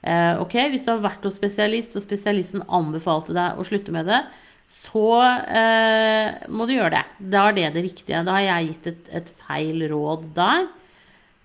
[0.00, 4.08] Eh, ok, Hvis du har vært hos spesialist, og spesialisten anbefalte deg å slutte med
[4.08, 4.22] det,
[4.70, 7.30] så eh, må du gjøre det.
[7.32, 8.22] Da er det det riktige.
[8.26, 10.68] Da har jeg gitt et, et feil råd der.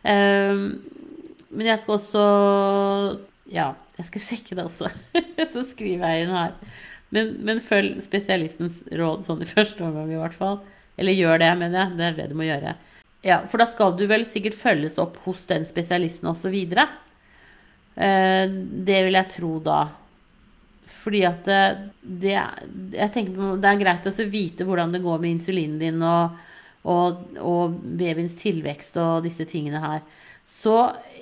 [0.05, 0.61] Eh,
[1.55, 2.25] men jeg skal også
[3.51, 4.91] Ja, jeg skal sjekke det også.
[5.53, 6.55] så skriver jeg inn her.
[7.15, 10.61] Men, men, følg spesialistens råd sånn i første omgang, i hvert fall.
[10.99, 11.97] Eller gjør det, mener jeg.
[11.97, 12.75] Det er det du må gjøre.
[13.25, 16.55] Ja, For da skal du vel sikkert følges opp hos den spesialisten osv.
[17.95, 18.45] Eh,
[18.85, 19.79] det vil jeg tro da.
[20.85, 21.61] Fordi at det,
[22.01, 22.35] det,
[22.95, 26.35] jeg tenker det er greit å vite hvordan det går med insulinen din og,
[26.85, 30.03] og, og, babyens tilvekst og disse tingene her.
[30.45, 30.75] Så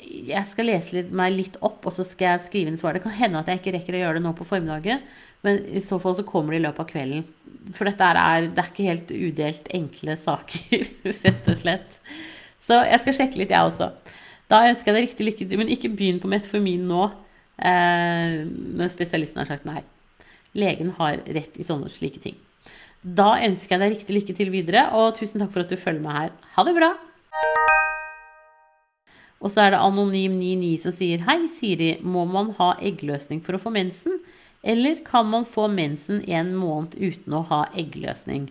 [0.04, 2.96] jeg skal lese litt, meg litt opp, og så skal jeg skrive inn svar.
[2.96, 5.04] Det kan hende at jeg ikke rekker å gjøre det nå på formiddagen,
[5.48, 7.24] men i så fall så kommer det i løpet av kvelden.
[7.76, 10.86] For dette er, det er ikke helt udelt enkle saker,
[11.24, 11.98] rett og slett.
[12.64, 13.90] Så jeg skal sjekke litt, jeg også.
[14.52, 15.60] Da ønsker jeg deg riktig lykke til.
[15.60, 17.23] Men ikke begynn på metformin nå eh,
[17.58, 19.84] når spesialisten har sagt nei.
[20.58, 22.36] Legen har rett i sånne slike ting.
[23.04, 26.04] Da ønsker jeg deg riktig lykke til videre, og tusen takk for at du følger
[26.04, 26.36] meg her.
[26.56, 26.94] Ha det bra!
[29.44, 31.98] Og så er det Anonym99 som sier Hei, Siri.
[32.00, 34.22] Må man ha eggløsning for å få mensen?
[34.64, 38.48] Eller kan man få mensen en måned uten å ha eggløsning?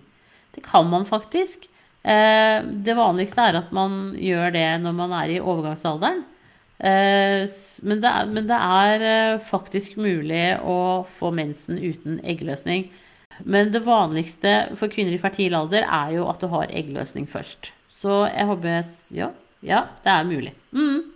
[0.52, 1.64] Det kan man faktisk.
[2.04, 6.26] Eh, det vanligste er at man gjør det når man er i overgangsalderen.
[6.82, 7.46] Eh,
[7.86, 12.88] men det, er, men det er eh, faktisk mulig å få mensen uten eggløsning.
[13.46, 17.70] Men det vanligste for kvinner i fertil alder er jo at du har eggløsning først.
[17.94, 18.82] Så jeg håper
[19.14, 19.30] Ja,
[19.62, 20.54] ja det er mulig.
[20.74, 21.12] Mm.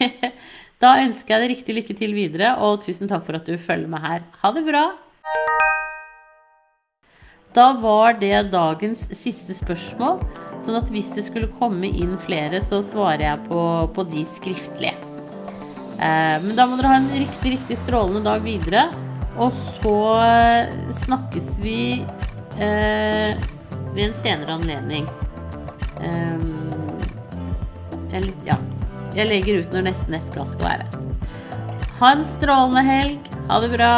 [0.82, 3.90] da ønsker jeg deg riktig lykke til videre, og tusen takk for at du følger
[3.92, 4.24] meg her.
[4.40, 4.86] Ha det bra!
[7.54, 10.24] Da var det dagens siste spørsmål.
[10.64, 13.62] Sånn at hvis det skulle komme inn flere, så svarer jeg på,
[13.92, 14.94] på de skriftlige.
[15.98, 18.86] Eh, men da må dere ha en riktig, riktig strålende dag videre.
[19.36, 21.78] Og så eh, snakkes vi
[22.56, 23.34] eh,
[23.94, 25.08] ved en senere anledning.
[26.00, 26.46] Eh,
[28.14, 28.58] jeg, ja.
[29.14, 30.86] Jeg legger ut når neste neste skal være.
[32.00, 33.34] Ha en strålende helg.
[33.50, 33.92] Ha det bra.